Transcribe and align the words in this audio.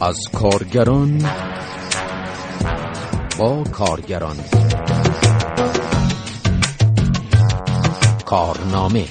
از 0.00 0.16
کارگران 0.32 1.18
با 3.38 3.62
کارگران. 3.62 4.36
کارنامه. 8.26 9.04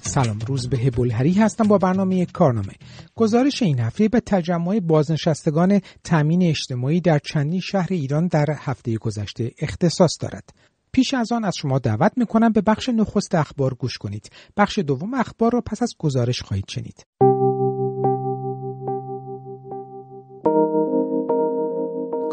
سلام 0.00 0.38
روز 0.46 0.68
به 0.68 0.78
هبولهری 0.78 1.32
هستم 1.32 1.68
با 1.68 1.78
برنامه 1.78 2.26
کارنامه. 2.26 2.72
گزارش 3.14 3.62
این 3.62 3.78
هفته 3.80 4.08
به 4.08 4.20
تجمع 4.20 4.80
بازنشستگان 4.80 5.80
تامین 6.04 6.42
اجتماعی 6.42 7.00
در 7.00 7.18
چندین 7.18 7.60
شهر 7.60 7.88
ایران 7.90 8.26
در 8.26 8.46
هفته 8.58 8.96
گذشته 8.96 9.50
اختصاص 9.58 10.16
دارد. 10.20 10.50
پیش 10.92 11.14
از 11.14 11.32
آن 11.32 11.44
از 11.44 11.54
شما 11.56 11.78
دعوت 11.78 12.12
می 12.16 12.26
کنم 12.26 12.52
به 12.52 12.60
بخش 12.60 12.88
نخست 12.88 13.34
اخبار 13.34 13.74
گوش 13.74 13.98
کنید. 13.98 14.30
بخش 14.56 14.78
دوم 14.78 15.14
اخبار 15.14 15.52
را 15.52 15.60
پس 15.60 15.82
از 15.82 15.94
گزارش 15.98 16.42
خواهید 16.42 16.68
شنید. 16.68 17.06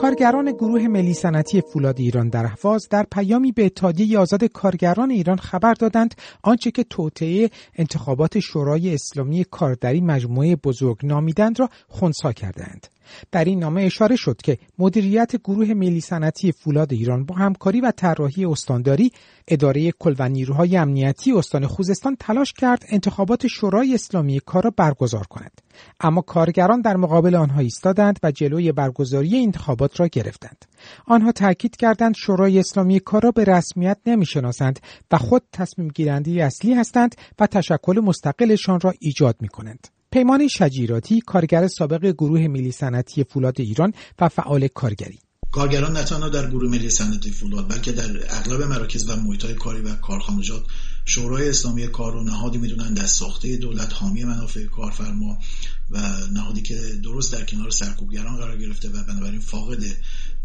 کارگران 0.09 0.51
گروه 0.51 0.87
ملی 0.87 1.13
صنعتی 1.13 1.61
فولاد 1.61 1.99
ایران 1.99 2.29
در 2.29 2.45
اهواز 2.45 2.87
در 2.89 3.05
پیامی 3.11 3.51
به 3.51 3.65
اتحادیه 3.65 4.19
آزاد 4.19 4.43
کارگران 4.43 5.11
ایران 5.11 5.37
خبر 5.37 5.73
دادند 5.73 6.15
آنچه 6.43 6.71
که 6.71 6.83
توطئه 6.83 7.49
انتخابات 7.75 8.39
شورای 8.39 8.93
اسلامی 8.93 9.43
کاردری 9.43 10.01
مجموعه 10.01 10.55
بزرگ 10.55 10.97
نامیدند 11.03 11.59
را 11.59 11.69
خونسا 11.87 12.33
کردند 12.33 12.87
در 13.31 13.43
این 13.43 13.59
نامه 13.59 13.81
اشاره 13.81 14.15
شد 14.15 14.41
که 14.43 14.57
مدیریت 14.79 15.35
گروه 15.35 15.73
ملی 15.73 16.01
صنعتی 16.01 16.51
فولاد 16.51 16.93
ایران 16.93 17.25
با 17.25 17.35
همکاری 17.35 17.81
و 17.81 17.91
طراحی 17.91 18.45
استانداری 18.45 19.11
اداره 19.47 19.91
کل 19.91 20.15
و 20.19 20.29
نیروهای 20.29 20.77
امنیتی 20.77 21.31
استان 21.31 21.67
خوزستان 21.67 22.15
تلاش 22.19 22.53
کرد 22.53 22.83
انتخابات 22.89 23.47
شورای 23.47 23.93
اسلامی 23.93 24.39
کار 24.39 24.63
را 24.63 24.71
برگزار 24.77 25.27
کند 25.27 25.61
اما 25.99 26.21
کارگران 26.21 26.81
در 26.81 26.97
مقابل 26.97 27.35
آنها 27.35 27.59
ایستادند 27.59 28.19
و 28.23 28.31
جلوی 28.31 28.71
برگزاری 28.71 29.43
انتخابات 29.43 29.99
را 29.99 30.07
گرفتند 30.07 30.65
آنها 31.05 31.31
تاکید 31.31 31.75
کردند 31.75 32.15
شورای 32.15 32.59
اسلامی 32.59 32.99
کار 32.99 33.21
را 33.23 33.31
به 33.31 33.43
رسمیت 33.43 33.97
نمی‌شناسند 34.05 34.79
و 35.11 35.17
خود 35.17 35.43
تصمیم 35.53 35.87
گیرنده 35.87 36.31
اصلی 36.31 36.73
هستند 36.73 37.15
و 37.39 37.47
تشکل 37.47 37.99
مستقلشان 38.03 38.79
را 38.79 38.93
ایجاد 38.99 39.35
می 39.39 39.47
کنند. 39.47 39.87
پیمان 40.11 40.47
شجیراتی 40.47 41.21
کارگر 41.21 41.67
سابق 41.67 42.05
گروه 42.05 42.47
ملی 42.47 42.71
صنعتی 42.71 43.23
فولاد 43.23 43.61
ایران 43.61 43.93
و 44.19 44.29
فعال 44.29 44.67
کارگری. 44.67 45.19
کارگران 45.51 45.97
نه 45.97 46.03
تنها 46.03 46.29
در 46.29 46.49
گروه 46.49 46.69
ملی 46.69 46.89
صنعتی 46.89 47.31
فولاد 47.31 47.69
بلکه 47.69 47.91
در 47.91 48.09
اغلب 48.29 48.61
مراکز 48.61 49.09
و 49.09 49.15
محیطهای 49.15 49.53
کاری 49.53 49.81
و 49.81 49.95
کارخانجات 49.95 50.63
شورای 51.05 51.49
اسلامی 51.49 51.87
کار 51.87 52.13
رو 52.13 52.23
نهادی 52.23 52.57
می‌دونن 52.57 52.93
در 52.93 53.05
ساخته 53.05 53.57
دولت 53.57 53.93
حامی 53.93 54.23
منافع 54.23 54.65
کارفرما 54.65 55.39
و 55.89 55.99
نهادی 56.33 56.61
که 56.61 56.75
درست 57.03 57.33
در 57.33 57.43
کنار 57.43 57.69
سرکوبگران 57.69 58.37
قرار 58.37 58.57
گرفته 58.57 58.89
و 58.89 59.03
بنابراین 59.03 59.39
فاقد 59.39 59.83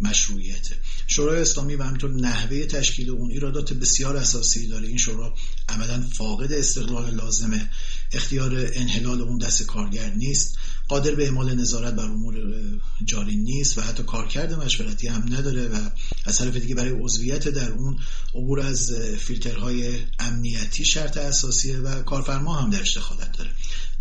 مشروعیت. 0.00 0.68
شورای 1.06 1.42
اسلامی 1.42 1.76
و 1.76 1.82
همینطور 1.82 2.10
نحوه 2.10 2.66
تشکیل 2.66 3.10
اون 3.10 3.30
ایرادات 3.30 3.72
بسیار 3.72 4.16
اساسی 4.16 4.68
داره. 4.68 4.88
این 4.88 4.96
شورا 4.96 5.34
عملا 5.68 6.04
فاقد 6.12 6.52
استقلال 6.52 7.14
لازمه. 7.14 7.70
اختیار 8.14 8.70
انحلال 8.72 9.20
اون 9.20 9.38
دست 9.38 9.66
کارگر 9.66 10.10
نیست. 10.10 10.56
قادر 10.88 11.14
به 11.14 11.24
اعمال 11.24 11.54
نظارت 11.54 11.94
بر 11.94 12.04
امور 12.04 12.34
جاری 13.04 13.36
نیست 13.36 13.78
و 13.78 13.80
حتی 13.80 14.02
کارکرد 14.02 14.52
مشورتی 14.52 15.08
هم 15.08 15.22
نداره 15.34 15.68
و 15.68 15.76
از 16.24 16.38
طرف 16.38 16.56
دیگه 16.56 16.74
برای 16.74 16.90
عضویت 17.00 17.48
در 17.48 17.72
اون 17.72 17.98
عبور 18.34 18.60
از 18.60 18.92
فیلترهای 19.18 19.98
امنیتی 20.18 20.84
شرط 20.84 21.16
اساسیه 21.16 21.78
و 21.78 22.02
کارفرما 22.02 22.54
هم 22.54 22.70
درش 22.70 22.96
دخالت 22.96 23.38
داره. 23.38 23.50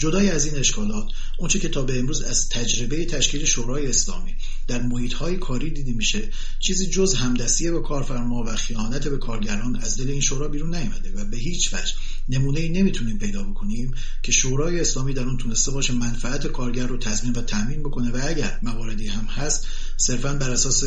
جدای 0.03 0.29
از 0.29 0.45
این 0.45 0.55
اشکالات 0.55 1.05
اونچه 1.37 1.59
که 1.59 1.69
تا 1.69 1.81
به 1.81 1.99
امروز 1.99 2.21
از 2.21 2.49
تجربه 2.49 3.05
تشکیل 3.05 3.45
شورای 3.45 3.87
اسلامی 3.87 4.35
در 4.67 4.81
محیط 4.81 5.13
های 5.13 5.37
کاری 5.37 5.69
دیده 5.69 5.91
میشه 5.91 6.29
چیزی 6.59 6.87
جز 6.87 7.13
همدستیه 7.13 7.71
به 7.71 7.81
کارفرما 7.81 8.43
و 8.43 8.55
خیانت 8.55 9.07
به 9.07 9.17
کارگران 9.17 9.75
از 9.75 9.97
دل 9.97 10.09
این 10.09 10.21
شورا 10.21 10.47
بیرون 10.47 10.75
نیامده 10.75 11.11
و 11.15 11.25
به 11.25 11.37
هیچ 11.37 11.73
وجه 11.73 11.93
نمونه 12.29 12.59
ای 12.59 12.69
نمی‌تونیم 12.69 13.17
پیدا 13.17 13.43
بکنیم 13.43 13.93
که 14.23 14.31
شورای 14.31 14.79
اسلامی 14.79 15.13
در 15.13 15.23
اون 15.23 15.37
تونسته 15.37 15.71
باشه 15.71 15.93
منفعت 15.93 16.47
کارگر 16.47 16.87
رو 16.87 16.97
تضمین 16.97 17.33
و 17.33 17.41
تامین 17.41 17.83
بکنه 17.83 18.11
و 18.11 18.19
اگر 18.23 18.59
مواردی 18.61 19.07
هم 19.07 19.25
هست 19.25 19.67
صرفا 19.97 20.33
بر 20.33 20.49
اساس 20.49 20.83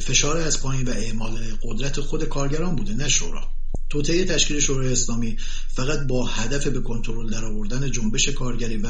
فشار 0.00 0.36
از 0.36 0.62
پایین 0.62 0.88
و 0.88 0.90
اعمال 0.90 1.38
قدرت 1.62 2.00
خود 2.00 2.24
کارگران 2.24 2.76
بوده 2.76 2.94
نه 2.94 3.08
شورا. 3.08 3.59
توطئه 3.90 4.24
تشکیل 4.24 4.60
شورای 4.60 4.92
اسلامی 4.92 5.36
فقط 5.68 6.06
با 6.06 6.26
هدف 6.26 6.66
به 6.66 6.80
کنترل 6.80 7.30
درآوردن 7.30 7.90
جنبش 7.90 8.28
کارگری 8.28 8.76
و 8.76 8.88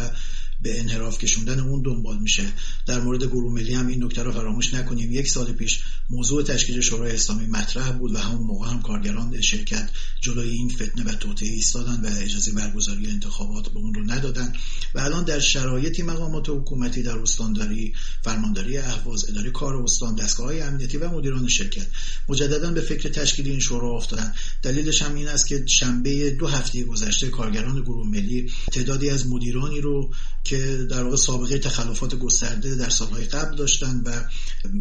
به 0.63 0.81
انحراف 0.81 1.19
کشوندن 1.19 1.61
اون 1.61 1.83
دنبال 1.83 2.19
میشه. 2.19 2.45
در 2.87 3.01
مورد 3.01 3.25
گروه 3.25 3.53
ملی 3.53 3.75
هم 3.75 3.87
این 3.87 4.05
نکته 4.05 4.23
رو 4.23 4.33
فراموش 4.33 4.75
نکنیم. 4.75 5.13
یک 5.13 5.29
سال 5.29 5.53
پیش 5.53 5.81
موضوع 6.11 6.43
تشکیل 6.43 6.81
شورای 6.81 7.13
اسلامی 7.13 7.47
مطرح 7.47 7.93
بود 7.93 8.15
و 8.15 8.19
همون 8.19 8.47
موقع 8.47 8.69
هم 8.69 8.83
کارگران 8.83 9.41
شرکت 9.41 9.91
جلوی 10.21 10.49
این 10.49 10.69
فتنه 10.69 11.05
و 11.05 11.13
توطئه 11.13 11.49
ایستادن 11.49 12.01
و 12.05 12.11
اجازه 12.23 12.53
برگزاری 12.53 13.07
انتخابات 13.07 13.69
به 13.69 13.79
اون 13.79 13.95
رو 13.95 14.05
ندادن 14.05 14.53
و 14.95 15.01
الان 15.01 15.25
در 15.25 15.41
شرایطی 15.41 16.03
مقامات 16.03 16.49
حکومتی 16.49 17.03
در 17.03 17.19
استانداری 17.19 17.95
فرمانداری 18.23 18.79
اهواز 18.79 19.29
اداره 19.29 19.51
کار 19.51 19.77
استان 19.77 20.15
دستگاه 20.15 20.47
های 20.47 20.61
امنیتی 20.61 20.97
و 20.97 21.09
مدیران 21.09 21.49
شرکت 21.49 21.87
مجددا 22.29 22.71
به 22.71 22.81
فکر 22.81 23.09
تشکیل 23.09 23.49
این 23.49 23.61
شورا 23.61 23.97
افتادن 23.97 24.35
دلیلش 24.63 25.03
هم 25.03 25.15
این 25.15 25.29
است 25.29 25.47
که 25.47 25.65
شنبه 25.67 26.31
دو 26.31 26.47
هفته 26.47 26.85
گذشته 26.85 27.29
کارگران 27.29 27.83
گروه 27.83 28.09
ملی 28.09 28.53
تعدادی 28.73 29.11
از 29.11 29.27
مدیرانی 29.27 29.81
رو 29.81 30.11
که 30.51 30.87
در 30.91 31.03
واقع 31.03 31.17
سابقه 31.17 31.59
تخلفات 31.59 32.15
گسترده 32.15 32.75
در 32.75 32.89
سالهای 32.89 33.25
قبل 33.25 33.57
داشتن 33.57 34.03
و 34.07 34.23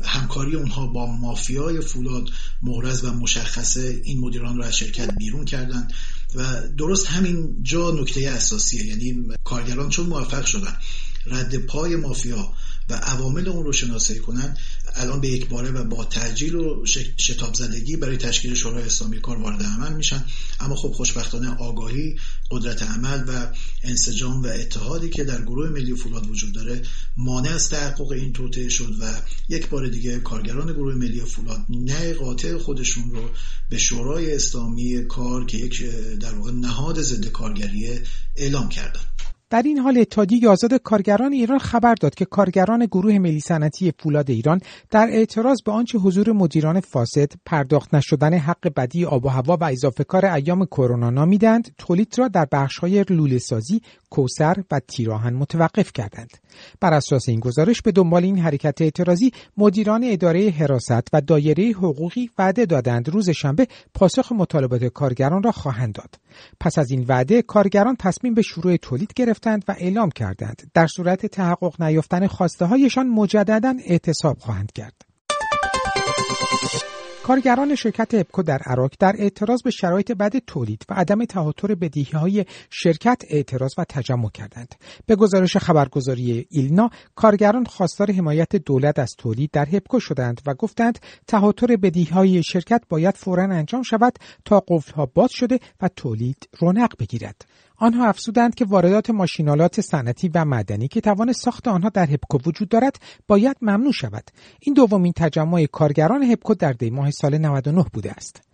همکاری 0.04 0.56
اونها 0.56 0.88
با 0.88 1.06
مافیای 1.06 1.82
فولاد 1.82 2.30
مورز 2.62 3.04
و 3.04 3.14
مشخصه 3.14 4.02
این 4.04 4.20
مدیران 4.20 4.58
رو 4.58 4.64
از 4.64 4.78
شرکت 4.78 5.16
بیرون 5.18 5.46
کردن. 5.46 5.88
و 6.36 6.68
درست 6.78 7.08
همین 7.08 7.64
جا 7.64 7.92
نکته 7.92 8.30
اساسیه 8.30 8.86
یعنی 8.86 9.28
کارگران 9.44 9.90
چون 9.90 10.06
موفق 10.06 10.46
شدن. 10.46 10.78
رد 11.26 11.58
پای 11.58 11.96
مافیا 11.96 12.54
و 12.90 12.94
عوامل 12.94 13.48
اون 13.48 13.66
رو 13.66 13.74
شناسایی 13.74 14.20
کنن. 14.20 14.58
الان 14.96 15.22
به 15.22 15.28
یک 15.28 15.48
باره 15.48 15.72
و 15.72 15.84
با 15.84 16.06
ترجیل 16.06 16.56
و 16.56 16.86
شتاب 17.18 17.54
زدگی 17.54 17.96
برای 17.96 18.18
تشکیل 18.18 18.56
شورای 18.56 18.84
اسلامی 18.84 19.22
کار 19.22 19.38
وارد 19.38 19.64
عمل 19.64 19.94
میشن. 19.94 20.26
اما 20.60 20.76
خب 20.76 20.92
خوشبختانه 20.92 21.56
آگاهی 21.56 22.16
قدرت 22.52 22.84
عمل 22.84 23.24
و 23.28 23.48
انسجام 23.84 24.44
و 24.44 24.48
اتحادی 24.48 25.10
که 25.10 25.24
در 25.24 25.42
گروه 25.42 25.70
ملی 25.70 25.96
فولاد 25.96 26.28
وجود 26.28 26.54
داره 26.54 26.82
مانع 27.18 27.50
از 27.50 27.70
تحقق 27.70 28.12
این 28.12 28.34
توطئه 28.34 28.70
شد 28.70 28.96
و 29.02 29.22
یک 29.50 29.70
بار 29.70 29.88
دیگه 29.88 30.20
کارگران 30.20 30.74
گروه 30.74 30.96
ملی 30.96 31.20
فولاد 31.20 31.66
نه 31.70 32.14
قاطع 32.14 32.58
خودشون 32.58 33.12
رو 33.12 33.30
به 33.70 33.78
شورای 33.78 34.36
اسلامی 34.36 35.06
کار 35.06 35.46
که 35.46 35.58
یک 35.58 35.84
در 36.20 36.36
واقع 36.36 36.52
نهاد 36.52 37.02
ضد 37.02 37.28
کارگریه 37.28 38.04
اعلام 38.36 38.70
کردن. 38.70 39.02
در 39.50 39.62
این 39.62 39.78
حال 39.78 39.98
اتحادیه 39.98 40.50
آزاد 40.50 40.74
کارگران 40.74 41.34
ایران 41.34 41.60
خبر 41.60 41.96
داد 41.96 42.16
که 42.16 42.26
کارگران 42.26 42.86
گروه 42.86 43.18
ملی 43.20 43.40
صنعتی 43.40 43.94
فولاد 44.00 44.30
ایران 44.30 44.62
در 44.90 45.08
اعتراض 45.12 45.58
به 45.66 45.72
آنچه 45.72 45.98
حضور 45.98 46.32
مدیران 46.32 46.80
فاسد 46.80 47.32
پرداخت 47.46 47.96
نشدن 47.96 48.34
حق 48.34 48.74
بدی 48.76 49.06
آب 49.06 49.26
و 49.26 49.30
هوا 49.30 49.58
و 49.62 49.64
اضافه 49.64 50.04
کار 50.04 50.26
ایام 50.26 50.66
کرونا 50.66 51.10
نامیدند 51.10 51.72
تولید 51.78 52.16
را 52.18 52.28
در 52.28 52.48
بخش‌های 52.52 53.06
لوله 53.10 53.38
سازی، 53.38 53.82
کوسر 54.10 54.64
و 54.72 54.80
تیراهن 54.80 55.34
متوقف 55.34 55.92
کردند. 55.94 56.38
بر 56.80 56.94
اساس 56.94 57.30
این 57.30 57.40
گزارش 57.40 57.82
به 57.82 57.92
دنبال 57.92 58.24
این 58.24 58.40
حرکت 58.40 58.82
اعتراضی 58.82 59.32
مدیران 59.58 60.04
اداره 60.04 60.50
حراست 60.50 61.08
و 61.14 61.22
دایره 61.22 61.72
حقوقی 61.72 62.30
وعده 62.38 62.66
دادند 62.66 63.10
روز 63.10 63.30
شنبه 63.30 63.68
پاسخ 63.94 64.32
مطالبات 64.32 64.84
کارگران 64.84 65.44
را 65.44 65.52
خواهند 65.52 65.94
داد. 65.94 66.16
پس 66.60 66.78
از 66.78 66.92
این 66.92 67.06
وعده 67.08 67.42
کارگران 67.42 67.96
تصمیم 67.96 68.34
به 68.34 68.42
شروع 68.42 68.78
تولید 68.78 69.14
گرفتند 69.14 69.64
و 69.68 69.76
اعلام 69.78 70.10
کردند 70.10 70.72
در 70.74 70.88
صورت 70.88 71.26
تحقق 71.26 71.82
نیافتن 71.82 72.28
خواسته 72.28 72.66
هایشان 72.66 73.08
مجددا 73.08 73.74
اعتصاب 73.86 74.38
خواهند 74.40 74.72
کرد. 74.72 75.09
کارگران 77.30 77.76
شرکت 77.76 78.14
اپکو 78.14 78.44
در 78.44 78.60
عراق 78.66 78.92
در 79.00 79.16
اعتراض 79.20 79.62
به 79.64 79.72
شرایط 79.72 80.12
بد 80.12 80.38
تولید 80.38 80.86
و 80.90 80.94
عدم 80.94 81.26
تهاتر 81.26 81.76
بدهی 81.76 82.08
های 82.14 82.46
شرکت 82.70 83.22
اعتراض 83.30 83.72
و 83.78 83.86
تجمع 83.90 84.30
کردند. 84.30 84.76
به 85.06 85.16
گزارش 85.16 85.58
خبرگزاری 85.58 86.48
ایلنا، 86.50 86.90
کارگران 87.16 87.66
خواستار 87.66 88.12
حمایت 88.12 88.56
دولت 88.56 89.00
از 89.00 89.16
تولید 89.18 89.52
در 89.52 89.68
هپکو 89.70 90.00
شدند 90.00 90.42
و 90.46 90.54
گفتند 90.54 91.00
تهاتر 91.28 91.76
بدهی 91.76 92.04
های 92.04 92.44
شرکت 92.44 92.82
باید 92.90 93.18
فورا 93.18 93.44
انجام 93.44 93.84
شود 93.84 94.14
تا 94.46 94.64
قفل 94.68 94.94
ها 94.94 95.06
باز 95.06 95.30
شده 95.32 95.60
و 95.82 95.88
تولید 95.88 96.50
رونق 96.60 96.94
بگیرد. 97.00 97.46
آنها 97.80 98.06
افزودند 98.06 98.56
که 98.56 98.66
واردات 98.66 99.10
ماشینالات 99.10 99.82
صنعتی 99.82 100.30
و 100.34 100.46
مدنی 100.46 100.88
که 100.88 101.02
توان 101.02 101.34
ساخت 101.34 101.68
آنها 101.68 101.90
در 101.90 102.10
هپکو 102.12 102.38
وجود 102.46 102.70
دارد 102.70 103.00
باید 103.28 103.58
ممنوع 103.62 103.92
شود. 103.92 104.32
این 104.60 104.74
دومین 104.74 105.14
تجمع 105.16 105.66
کارگران 105.66 106.24
هپکو 106.24 106.54
در 106.54 106.74
دی 106.74 106.90
ماه 106.90 107.12
سال 107.12 107.38
99 107.38 107.86
بوده 107.94 108.12
است. 108.12 108.49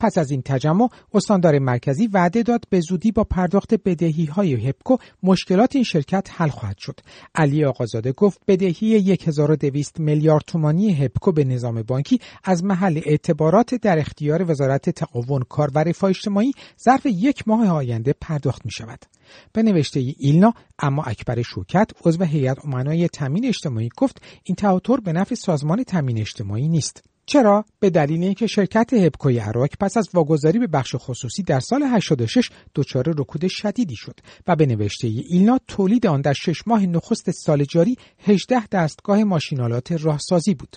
پس 0.00 0.18
از 0.18 0.30
این 0.30 0.42
تجمع 0.42 0.88
استاندار 1.14 1.58
مرکزی 1.58 2.06
وعده 2.06 2.42
داد 2.42 2.64
به 2.70 2.80
زودی 2.80 3.12
با 3.12 3.24
پرداخت 3.24 3.74
بدهی 3.74 4.24
های 4.24 4.68
هپکو 4.68 4.96
مشکلات 5.22 5.74
این 5.74 5.84
شرکت 5.84 6.28
حل 6.32 6.48
خواهد 6.48 6.78
شد 6.78 7.00
علی 7.34 7.64
آقازاده 7.64 8.12
گفت 8.12 8.40
بدهی 8.48 8.96
1200 8.96 10.00
میلیارد 10.00 10.42
تومانی 10.46 10.94
هپکو 10.94 11.32
به 11.32 11.44
نظام 11.44 11.82
بانکی 11.82 12.20
از 12.44 12.64
محل 12.64 13.00
اعتبارات 13.04 13.74
در 13.74 13.98
اختیار 13.98 14.50
وزارت 14.50 14.90
تقاون 14.90 15.42
کار 15.42 15.70
و 15.74 15.78
رفاه 15.78 16.10
اجتماعی 16.10 16.52
ظرف 16.84 17.06
یک 17.06 17.48
ماه 17.48 17.68
آینده 17.68 18.14
پرداخت 18.20 18.64
می 18.64 18.70
شود. 18.70 19.04
به 19.52 19.62
نوشته 19.62 20.00
ایلنا 20.18 20.54
اما 20.78 21.02
اکبر 21.02 21.42
شوکت 21.42 21.90
عضو 22.04 22.24
هیئت 22.24 22.64
امنای 22.64 23.08
تامین 23.08 23.46
اجتماعی 23.46 23.88
گفت 23.96 24.22
این 24.44 24.54
تواتر 24.54 24.96
به 24.96 25.12
نفع 25.12 25.34
سازمان 25.34 25.84
تامین 25.84 26.18
اجتماعی 26.20 26.68
نیست 26.68 27.09
چرا؟ 27.30 27.64
به 27.80 27.90
دلیل 27.90 28.22
اینکه 28.22 28.46
شرکت 28.46 28.92
هبکوی 28.92 29.38
عراق 29.38 29.68
پس 29.80 29.96
از 29.96 30.08
واگذاری 30.14 30.58
به 30.58 30.66
بخش 30.66 30.94
خصوصی 30.98 31.42
در 31.42 31.60
سال 31.60 31.82
86 31.82 32.50
دچار 32.74 33.04
رکود 33.08 33.46
شدیدی 33.46 33.96
شد 33.96 34.20
و 34.46 34.56
به 34.56 34.66
نوشته 34.66 35.08
ایلنا 35.08 35.58
تولید 35.68 36.06
آن 36.06 36.20
در 36.20 36.32
شش 36.32 36.66
ماه 36.66 36.86
نخست 36.86 37.30
سال 37.30 37.64
جاری 37.64 37.96
18 38.18 38.66
دستگاه 38.66 39.24
ماشینالات 39.24 39.92
راهسازی 39.92 40.54
بود. 40.54 40.76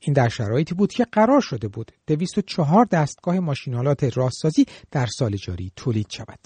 این 0.00 0.14
در 0.14 0.28
شرایطی 0.28 0.74
بود 0.74 0.92
که 0.92 1.04
قرار 1.12 1.40
شده 1.40 1.68
بود 1.68 1.92
204 2.06 2.84
دستگاه 2.84 3.40
ماشینالات 3.40 4.16
راهسازی 4.16 4.66
در 4.90 5.06
سال 5.06 5.36
جاری 5.36 5.72
تولید 5.76 6.06
شود. 6.10 6.38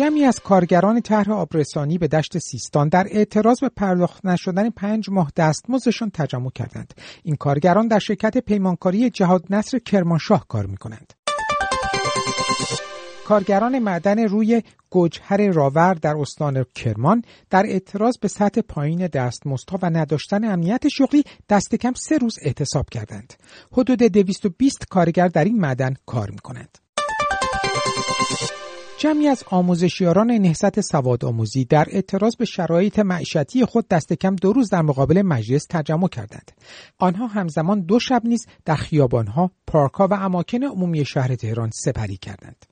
جمعی 0.00 0.24
از 0.24 0.40
کارگران 0.40 1.00
طرح 1.00 1.30
آبرسانی 1.30 1.98
به 1.98 2.08
دشت 2.08 2.38
سیستان 2.38 2.88
در 2.88 3.06
اعتراض 3.10 3.60
به 3.60 3.68
پرداخت 3.68 4.26
نشدن 4.26 4.70
پنج 4.70 5.10
ماه 5.10 5.32
دستمزدشان 5.36 6.10
تجمع 6.10 6.50
کردند 6.50 6.94
این 7.22 7.36
کارگران 7.36 7.88
در 7.88 7.98
شرکت 7.98 8.38
پیمانکاری 8.38 9.10
جهاد 9.10 9.44
نصر 9.50 9.78
کرمانشاه 9.78 10.46
کار 10.48 10.66
می 10.66 10.76
کنند. 10.76 11.12
کارگران 13.26 13.78
معدن 13.78 14.18
روی 14.18 14.62
گوجهر 14.90 15.50
راور 15.50 15.94
در 15.94 16.16
استان 16.16 16.64
کرمان 16.74 17.22
در 17.50 17.66
اعتراض 17.66 18.18
به 18.18 18.28
سطح 18.28 18.60
پایین 18.60 19.06
دستمزدها 19.06 19.78
و 19.82 19.90
نداشتن 19.90 20.44
امنیت 20.44 20.88
شغلی 20.88 21.24
دست 21.48 21.74
کم 21.74 21.92
سه 21.92 22.18
روز 22.18 22.34
اعتصاب 22.42 22.90
کردند. 22.90 23.34
حدود 23.72 24.02
220 24.02 24.86
کارگر 24.90 25.28
در 25.28 25.44
این 25.44 25.60
معدن 25.60 25.94
کار 26.06 26.30
می 26.30 26.38
کنند. 26.38 26.78
جمعی 29.00 29.28
از 29.28 29.44
آموزشیاران 29.50 30.30
نهضت 30.30 30.80
سواد 30.80 31.24
آموزی 31.24 31.64
در 31.64 31.86
اعتراض 31.90 32.36
به 32.36 32.44
شرایط 32.44 32.98
معیشتی 32.98 33.64
خود 33.64 33.88
دست 33.88 34.12
کم 34.12 34.36
دو 34.36 34.52
روز 34.52 34.70
در 34.70 34.82
مقابل 34.82 35.22
مجلس 35.22 35.66
تجمع 35.70 36.08
کردند. 36.08 36.50
آنها 36.98 37.26
همزمان 37.26 37.80
دو 37.80 37.98
شب 37.98 38.22
نیز 38.24 38.46
در 38.64 38.74
خیابانها، 38.74 39.50
پارکها 39.66 40.08
و 40.10 40.14
اماکن 40.14 40.64
عمومی 40.64 41.04
شهر 41.04 41.34
تهران 41.34 41.70
سپری 41.74 42.16
کردند. 42.16 42.66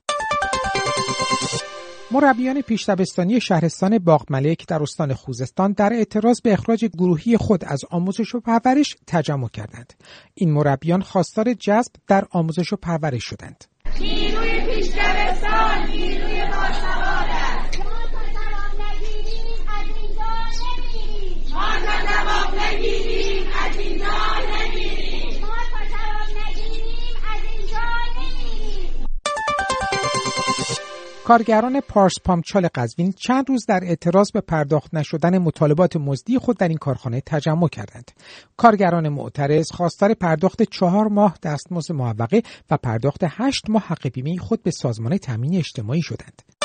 مربیان 2.11 2.61
پیشتبستانی 2.61 3.41
شهرستان 3.41 3.97
باغ 3.97 4.25
ملک 4.29 4.67
در 4.67 4.83
استان 4.83 5.13
خوزستان 5.13 5.71
در 5.71 5.93
اعتراض 5.93 6.41
به 6.41 6.53
اخراج 6.53 6.85
گروهی 6.85 7.37
خود 7.37 7.65
از 7.65 7.81
آموزش 7.89 8.35
و 8.35 8.39
پرورش 8.39 8.97
تجمع 9.07 9.49
کردند. 9.49 9.93
این 10.33 10.51
مربیان 10.51 11.01
خواستار 11.01 11.53
جذب 11.53 11.91
در 12.07 12.25
آموزش 12.31 12.73
و 12.73 12.75
پرورش 12.75 13.23
شدند. 13.23 13.65
نیروی 13.99 14.61
پیشگرستان 14.61 15.87
نیروی 15.87 16.41
باسواد 16.41 17.29
است 17.29 17.79
ما 17.79 17.99
تا 18.11 18.21
جواب 18.35 18.71
نگیریم 18.81 19.55
از 19.67 19.87
اینجا 20.01 20.31
نمیریم. 20.61 21.43
ما 21.53 21.69
تا 21.85 21.95
جواب 22.07 22.59
نگیریم 22.61 23.47
از 23.69 23.77
اینجا 23.79 24.05
کارگران 31.29 31.81
پارس 31.81 32.13
پامچال 32.25 32.67
قزوین 32.75 33.11
چند 33.11 33.49
روز 33.49 33.65
در 33.65 33.79
اعتراض 33.83 34.31
به 34.31 34.41
پرداخت 34.41 34.93
نشدن 34.93 35.37
مطالبات 35.37 35.95
مزدی 35.95 36.37
خود 36.37 36.57
در 36.57 36.67
این 36.67 36.77
کارخانه 36.77 37.21
تجمع 37.25 37.67
کردند. 37.67 38.11
کارگران 38.57 39.09
معترض 39.09 39.71
خواستار 39.71 40.13
پرداخت 40.13 40.63
چهار 40.63 41.07
ماه 41.07 41.37
دستمزد 41.43 41.91
معوقه 41.91 42.43
و 42.71 42.77
پرداخت 42.77 43.19
هشت 43.23 43.69
ماه 43.69 43.81
حق 43.81 44.07
بیمه 44.07 44.37
خود 44.37 44.63
به 44.63 44.71
سازمان 44.71 45.17
تامین 45.17 45.55
اجتماعی 45.55 46.01
شدند. 46.01 46.58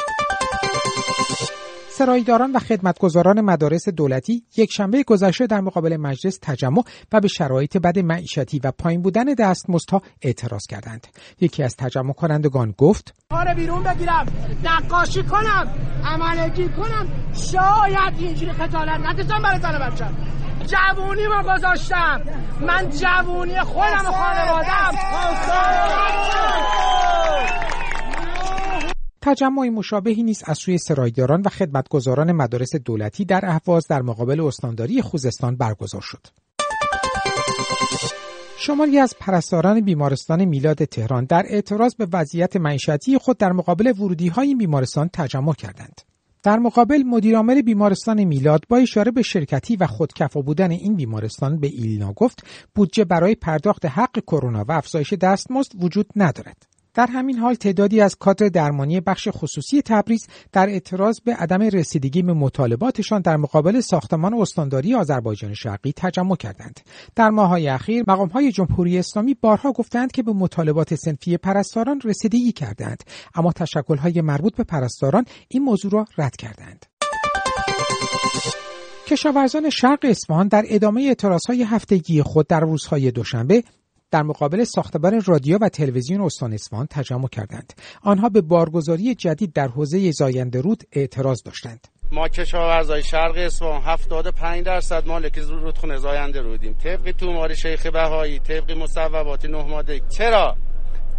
سرایداران 1.99 2.53
و 2.53 2.59
خدمتگزاران 2.59 3.41
مدارس 3.41 3.89
دولتی 3.89 4.45
یک 4.57 4.73
شنبه 4.73 5.03
گذشته 5.03 5.47
در 5.47 5.61
مقابل 5.61 5.97
مجلس 5.97 6.39
تجمع 6.43 6.83
و 7.13 7.21
به 7.21 7.29
شرایط 7.29 7.77
بد 7.77 7.99
معیشتی 7.99 8.61
و 8.65 8.71
پایین 8.71 9.03
بودن 9.03 9.25
دستمزدها 9.25 10.03
اعتراض 10.23 10.67
کردند. 10.71 11.07
یکی 11.41 11.63
از 11.63 11.77
تجمع 11.77 12.13
کنندگان 12.13 12.75
گفت 12.79 13.15
کار 13.31 13.55
بیرون 13.55 13.83
بگیرم 13.83 14.27
نقاشی 14.65 15.23
کنم 15.23 15.69
عملگی 16.05 16.69
کنم 16.69 17.09
شاید 17.33 18.15
اینجوری 18.19 18.53
خجالت 18.53 19.01
نکشم 19.01 19.43
برای 19.43 19.61
زن 19.61 19.79
بچم. 19.79 20.17
جوونی 20.67 21.27
ما 21.27 21.55
گذاشتم. 21.55 22.21
من 22.61 22.91
جوونی 22.91 23.61
خودم 23.61 24.07
و 24.07 24.13
خانوادم 24.13 24.93
تجمع 29.27 29.69
مشابهی 29.69 30.23
نیست 30.23 30.49
از 30.49 30.59
سوی 30.59 30.79
سرایداران 30.79 31.43
و 31.43 31.49
خدمتگزاران 31.49 32.33
مدارس 32.33 32.77
دولتی 32.77 33.25
در 33.25 33.41
اهواز 33.47 33.87
در 33.89 34.03
مقابل 34.03 34.41
استانداری 34.41 35.03
خوزستان 35.03 35.57
برگزار 35.57 36.01
شد. 36.01 36.27
شماری 38.59 38.99
از 38.99 39.15
پرستاران 39.21 39.81
بیمارستان 39.81 40.45
میلاد 40.45 40.85
تهران 40.85 41.25
در 41.25 41.43
اعتراض 41.49 41.95
به 41.95 42.09
وضعیت 42.13 42.57
معیشتی 42.57 43.19
خود 43.19 43.39
در 43.39 43.53
مقابل 43.53 43.87
ورودی 43.87 44.29
های 44.29 44.55
بیمارستان 44.55 45.11
تجمع 45.13 45.55
کردند. 45.55 46.01
در 46.43 46.59
مقابل 46.59 47.03
مدیرعامل 47.07 47.63
بیمارستان 47.63 48.25
میلاد 48.25 48.65
با 48.69 48.77
اشاره 48.77 49.11
به 49.11 49.23
شرکتی 49.23 49.77
و 49.77 49.87
خودکفا 49.87 50.41
بودن 50.41 50.71
این 50.71 50.97
بیمارستان 50.97 51.61
به 51.61 51.67
ایلنا 51.67 52.13
گفت 52.13 52.47
بودجه 52.75 53.05
برای 53.05 53.35
پرداخت 53.35 53.87
حق 53.87 54.19
کرونا 54.27 54.65
و 54.69 54.73
افزایش 54.73 55.13
دستمزد 55.13 55.73
وجود 55.81 56.07
ندارد. 56.17 56.74
در 56.95 57.07
همین 57.07 57.39
حال 57.39 57.55
تعدادی 57.55 58.01
از 58.01 58.17
کادر 58.17 58.49
درمانی 58.49 59.01
بخش 59.01 59.29
خصوصی 59.33 59.83
تبریز 59.83 60.27
در 60.53 60.69
اعتراض 60.69 61.21
به 61.21 61.35
عدم 61.35 61.63
رسیدگی 61.63 62.23
به 62.23 62.33
مطالباتشان 62.33 63.21
در 63.21 63.37
مقابل 63.37 63.81
ساختمان 63.81 64.35
استانداری 64.35 64.95
آذربایجان 64.95 65.55
شرقی 65.55 65.93
تجمع 65.97 66.37
کردند. 66.37 66.81
در 67.17 67.31
ماههای 67.31 67.69
اخیر 67.69 68.05
مقامهای 68.09 68.53
جمهوری 68.53 68.99
اسلامی 68.99 69.35
بارها 69.35 69.73
گفتند 69.73 70.13
که 70.13 70.23
به 70.23 70.33
مطالبات 70.33 70.95
سنفی 70.95 71.37
پرستاران 71.37 72.01
رسیدگی 72.05 72.53
کردند 72.53 73.03
اما 73.35 73.53
تشکلهای 73.53 74.21
مربوط 74.21 74.57
به 74.57 74.65
پرستاران 74.65 75.25
این 75.49 75.63
موضوع 75.63 75.93
را 75.93 76.07
رد 76.19 76.37
کردند. 76.37 76.87
کشاورزان 79.07 79.71
شرق 79.71 79.99
اصفهان 80.03 80.49
در 80.49 80.65
ادامه 80.69 81.03
اعتراضهای 81.03 81.63
هفتگی 81.63 82.23
خود 82.23 82.47
در 82.47 82.61
روزهای 82.61 83.11
دوشنبه 83.11 83.65
در 84.15 84.23
مقابل 84.23 84.65
ساختمان 84.65 85.23
رادیو 85.27 85.59
و 85.61 85.69
تلویزیون 85.69 86.21
استان 86.21 86.53
اصفهان 86.53 86.87
تجمع 86.87 87.29
کردند. 87.29 87.73
آنها 88.03 88.29
به 88.29 88.41
بارگذاری 88.41 89.15
جدید 89.15 89.53
در 89.53 89.69
حوزه 89.69 90.11
زاینده 90.11 90.61
رود 90.61 90.83
اعتراض 90.93 91.43
داشتند. 91.43 91.89
ما 92.13 92.29
کشاورزای 92.29 93.03
شرق 93.03 93.37
اصفهان 93.37 93.83
75 93.83 94.65
درصد 94.67 95.07
مالک 95.07 95.39
رودخونه 95.39 95.97
زاینده 95.97 96.41
رودیم. 96.41 96.75
طبق 96.75 97.11
تومار 97.11 97.55
شیخ 97.55 97.87
بهایی 97.87 98.39
طبق 98.39 98.71
مصوبات 98.71 99.45
نه 99.45 99.63
ماده 99.63 100.01
چرا؟ 100.09 100.57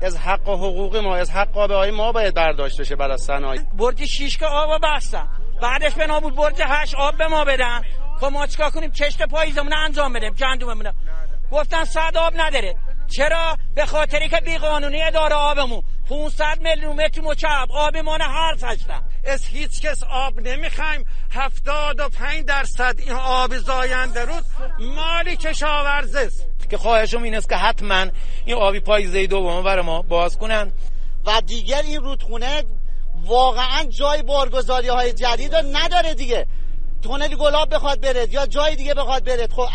از 0.01 0.17
حق 0.17 0.49
و 0.49 0.55
حقوق 0.55 0.97
ما 0.97 1.15
از 1.15 1.31
حق 1.31 1.57
آب 1.57 1.71
ما 1.71 2.11
باید 2.11 2.33
برداشت 2.33 2.81
بشه 2.81 2.95
برای 2.95 3.17
صنایع. 3.17 3.61
برج 3.77 4.05
6 4.05 4.37
که 4.37 4.45
آب 4.45 4.81
بستن 4.83 5.27
بعدش 5.61 5.93
به 5.93 6.07
نابود 6.07 6.35
برج 6.35 6.61
8 6.65 6.95
آب 6.95 7.17
به 7.17 7.27
ما 7.27 7.45
بدن. 7.45 7.81
خب 8.19 8.25
ما 8.25 8.47
چیکار 8.47 8.69
کنیم؟ 8.69 8.91
کشت 8.91 9.23
پاییزمون 9.23 9.73
انجام 9.73 10.13
بدیم. 10.13 10.33
گندممون 10.33 10.91
گفتن 11.51 11.83
صد 11.83 12.17
آب 12.17 12.33
نداره. 12.37 12.75
چرا؟ 13.07 13.57
به 13.75 13.85
خاطری 13.85 14.29
که 14.29 14.37
بیقانونی 14.45 15.01
اداره 15.01 15.35
آبمون. 15.35 15.83
500 16.09 16.61
میلیون 16.61 16.95
متر 16.95 17.21
مکعب 17.21 17.71
آب 17.71 17.97
ما 17.97 18.17
حرف 18.17 18.63
هستن. 18.63 19.01
از 19.27 19.45
هیچ 19.45 19.81
کس 19.81 20.03
آب 20.03 20.39
نمی‌خوایم. 20.39 21.05
75 21.31 22.45
درصد 22.45 22.95
این 22.97 23.11
آب 23.11 23.57
زاینده 23.57 24.25
رود 24.25 24.45
مالی 24.79 25.37
کشاورز 25.37 26.15
است. 26.15 26.47
که 26.69 26.77
خواهشم 26.77 27.23
این 27.23 27.35
است 27.35 27.49
که 27.49 27.55
حتما 27.55 28.05
این 28.45 28.55
آبی 28.55 28.79
پاییزه 28.79 29.27
دوم 29.27 29.63
برای 29.63 29.85
ما 29.85 30.01
باز 30.01 30.37
کنن. 30.37 30.71
و 31.25 31.41
دیگر 31.41 31.81
این 31.81 32.01
رودخونه 32.01 32.63
واقعا 33.25 33.83
جای 33.83 34.23
بارگذاری 34.23 34.87
های 34.87 35.13
جدید 35.13 35.55
رو 35.55 35.61
نداره 35.73 36.13
دیگه. 36.13 36.47
تونل 37.05 37.35
گلاب 37.35 37.73
بخواد 37.73 38.01
برد 38.01 38.33
یا 38.33 38.45
جای 38.45 38.75
دیگه 38.75 38.93
بخواد 38.93 39.23
برد. 39.23 39.51
خب 39.51 39.67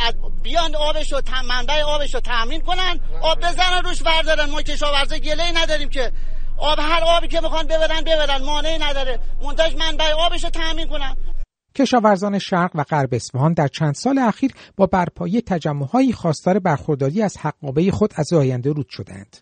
بیان 0.42 0.76
آبش 0.76 1.12
رو 1.12 1.20
منبع 1.48 1.82
آبش 1.82 2.14
رو 2.14 2.20
تامین 2.20 2.60
کنن 2.60 3.00
آب 3.22 3.38
بزنن 3.38 3.82
روش 3.84 4.02
بردارن 4.02 4.50
ما 4.50 4.62
کشاورزا 4.62 5.18
گله 5.18 5.62
نداریم 5.62 5.88
که. 5.88 6.12
آب 6.58 6.78
هر 6.78 7.02
آبی 7.04 7.28
که 7.28 7.40
می‌خوان 7.40 7.66
ببرن 7.66 8.00
ببرن. 8.00 8.42
مانعی 8.42 8.78
نداره. 8.78 9.18
منتج 9.42 9.76
منبع 9.76 10.12
آبش 10.12 10.44
رو 10.44 10.50
تامین 10.50 10.88
کنن. 10.88 11.16
کشاورزان 11.74 12.38
شرق 12.38 12.70
و 12.74 12.84
غرب 12.84 13.14
اصفهان 13.14 13.52
در 13.52 13.68
چند 13.68 13.94
سال 13.94 14.18
اخیر 14.18 14.52
با 14.76 14.86
برپایی 14.86 15.40
تجمعهایی 15.40 16.12
خواستار 16.12 16.58
برخورداری 16.58 17.22
از 17.22 17.36
حقابه 17.36 17.90
خود 17.90 18.12
از 18.16 18.32
آینده 18.32 18.72
رود 18.72 18.88
شدند. 18.88 19.36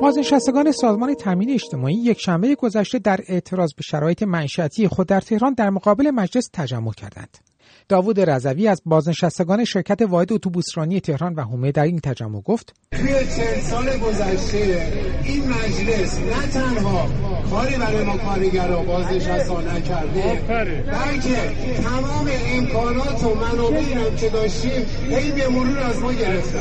بازنشستگان 0.00 0.72
سازمان 0.72 1.14
تامین 1.14 1.50
اجتماعی 1.50 1.94
یک 1.94 2.20
شنبه 2.20 2.54
گذشته 2.54 2.98
در 2.98 3.20
اعتراض 3.28 3.74
به 3.76 3.82
شرایط 3.82 4.22
معیشتی 4.22 4.88
خود 4.88 5.06
در 5.06 5.20
تهران 5.20 5.54
در 5.54 5.70
مقابل 5.70 6.10
مجلس 6.10 6.48
تجمع 6.52 6.92
کردند. 6.92 7.47
داوود 7.88 8.20
رضوی 8.20 8.68
از 8.68 8.82
بازنشستگان 8.86 9.64
شرکت 9.64 10.02
واحد 10.02 10.32
اتوبوسرانی 10.32 11.00
تهران 11.00 11.34
و 11.34 11.42
حومه 11.42 11.72
در 11.72 11.82
این 11.82 12.00
تجمع 12.00 12.40
گفت 12.40 12.74
توی 12.92 13.08
چند 13.08 13.62
سال 13.62 13.98
گذشته 13.98 14.92
این 15.24 15.42
مجلس 15.48 16.18
نه 16.18 16.46
تنها 16.52 17.06
کاری 17.50 17.76
برای 17.76 18.04
ما 18.04 18.16
کارگرا 18.16 18.82
بازنشستا 18.82 19.60
نکرده 19.60 20.22
بلکه 20.86 21.36
تمام 21.82 22.28
امکانات 22.54 23.24
و 23.24 23.34
منابعی 23.34 23.92
هم 23.92 24.16
که 24.16 24.28
داشتیم 24.28 24.86
هی 25.10 25.32
به 25.32 25.48
مرور 25.48 25.78
از 25.78 25.98
ما 25.98 26.12
گرفته 26.12 26.58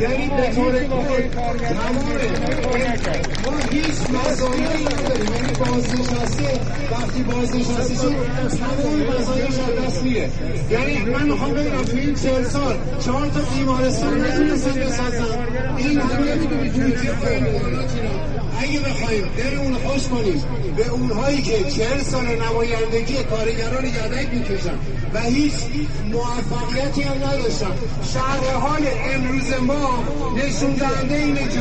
یعنی 0.00 0.28
به 0.28 0.54
طور 0.54 0.72
کل 0.72 1.28
تمام 1.28 2.10
ما 3.44 3.58
هیچ 3.70 4.00
مزایایی 4.10 4.84
نداریم. 4.84 5.32
یعنی 5.34 5.52
بازنشسته 5.58 6.60
وقتی 6.90 7.22
بازنشسته 7.22 7.94
شد 7.94 8.14
تمام 8.58 9.00
مزایاش 9.00 9.58
از 9.58 9.84
دست 9.86 10.02
میره. 10.02 10.30
یعنی 10.70 10.98
من 10.98 11.28
می‌خوام 11.28 11.54
ببینم 11.54 11.82
تو 11.82 11.96
این 11.96 12.14
چهل 12.14 12.44
سال 12.44 12.76
چهار 13.04 13.26
تا 13.26 13.40
بیمارستان 13.56 14.20
نتونستن 14.20 14.72
بسازن 14.72 15.38
این 15.76 16.00
همه 16.00 16.36
اگه 18.60 18.80
بخوایم 18.80 19.24
اون 19.58 19.74
خوش 19.74 20.08
کنیم 20.08 20.42
به 20.76 20.88
اونهایی 20.88 21.42
که 21.42 21.70
چهل 21.70 22.02
سال 22.02 22.24
نمایندگی 22.24 23.14
کارگران 23.14 23.84
یدک 23.84 24.34
می‌کشن 24.34 24.78
و 25.14 25.20
هیچ 25.20 25.52
موفقیتی 26.12 27.02
هم 27.02 27.16
نداشتن. 27.16 27.72
شهر 28.12 28.40
امروز 29.14 29.52
ما 29.66 30.04
نشون 30.36 30.70
دهنده 30.70 31.14
اینه 31.14 31.40
که 31.40 31.60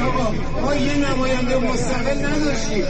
ما 0.62 0.76
یه 0.76 0.96
نماینده 0.96 1.58
مستقل 1.58 2.26
نداشتیم. 2.26 2.84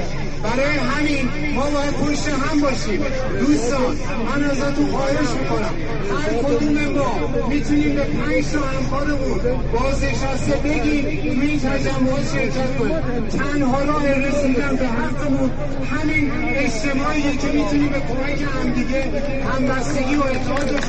برای 0.44 0.78
همین 0.78 1.54
ما 1.56 1.70
باید 1.70 1.94
پشت 1.94 2.28
هم 2.28 2.62
باشیم. 2.62 3.02
دوستان 3.40 3.96
من 4.26 4.44
ازتون 4.44 4.86
خواهش 4.86 5.30
می‌کنم. 5.42 5.74
هر 6.18 6.30
کدوم 6.44 6.86
ما 6.98 7.48
می‌تونیم 7.48 7.96
به 7.96 8.04
پنج 8.04 8.46
تا 8.48 8.60
همکارمون 8.60 9.40
بازنشسته 9.74 10.56
بگیم 10.56 11.04
تو 11.04 11.42
این 11.42 11.60
تجمعات 11.60 12.34
شرکت 12.34 12.78
کنیم. 12.78 13.28
تنها 13.28 13.84
راه 13.84 14.08
رسیدن 14.08 14.76
به 14.76 14.88
حقمون 14.88 15.50
همین 15.92 16.32
اجتماعیه 16.34 17.38
که 17.38 17.48
می‌تونیم 17.48 17.90
به 17.90 18.00
کمک 18.00 18.42
همدیگه 18.42 19.22
همبستگی 19.42 20.16
و 20.16 20.24
اتحاد 20.24 20.70
رو 20.70 20.80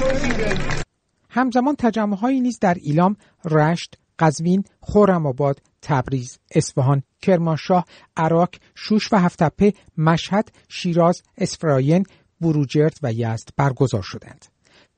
همزمان 1.30 1.76
تجمعهایی 1.76 2.40
نیز 2.40 2.59
در 2.59 2.76
ایلام، 2.80 3.16
رشت، 3.45 3.99
قزوین، 4.19 4.64
خرم‌آباد، 4.80 5.61
تبریز، 5.82 6.38
اصفهان، 6.50 7.02
کرمانشاه، 7.22 7.84
عراق، 8.16 8.50
شوش 8.75 9.12
و 9.12 9.16
هفتپه، 9.16 9.72
مشهد، 9.96 10.50
شیراز، 10.68 11.22
اسفراین، 11.38 12.04
بروجرد 12.40 12.99
و 13.02 13.12
یزد 13.12 13.49
برگزار 13.56 14.02
شدند. 14.02 14.46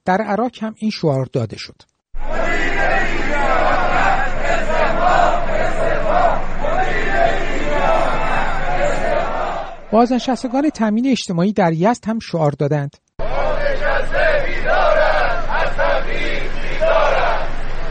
در 0.04 0.18
عراق 0.22 0.52
هم 0.60 0.74
این 0.78 0.90
شعار 0.90 1.26
داده 1.32 1.56
شد. 1.58 1.82
بازنشستگان 9.92 10.70
تامین 10.70 11.06
اجتماعی 11.06 11.52
در 11.52 11.72
یزد 11.72 12.04
هم 12.06 12.18
شعار 12.18 12.50
دادند. 12.50 12.96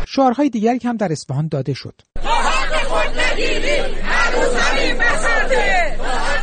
شعارهای 0.07 0.49
دیگری 0.49 0.79
هم 0.83 0.97
در 0.97 1.11
اصفهان 1.11 1.47
داده 1.47 1.73
شد. 1.73 2.01
نگیریم 3.41 3.95
هر 4.03 4.31
روز 4.31 4.55
همین 4.55 4.97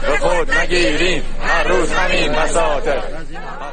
به 0.02 0.18
خود 0.18 0.50
نگیریم 0.52 1.22
هر 1.42 1.64
روز 1.64 1.90
همین 1.90 2.32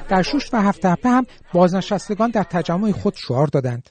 در 0.09 0.21
شوش 0.21 0.49
و 0.53 0.61
هفته 0.61 0.95
هم 1.05 1.25
بازنشستگان 1.53 2.31
در 2.31 2.43
تجمع 2.43 2.91
خود 2.91 3.15
شعار 3.27 3.47
دادند. 3.47 3.89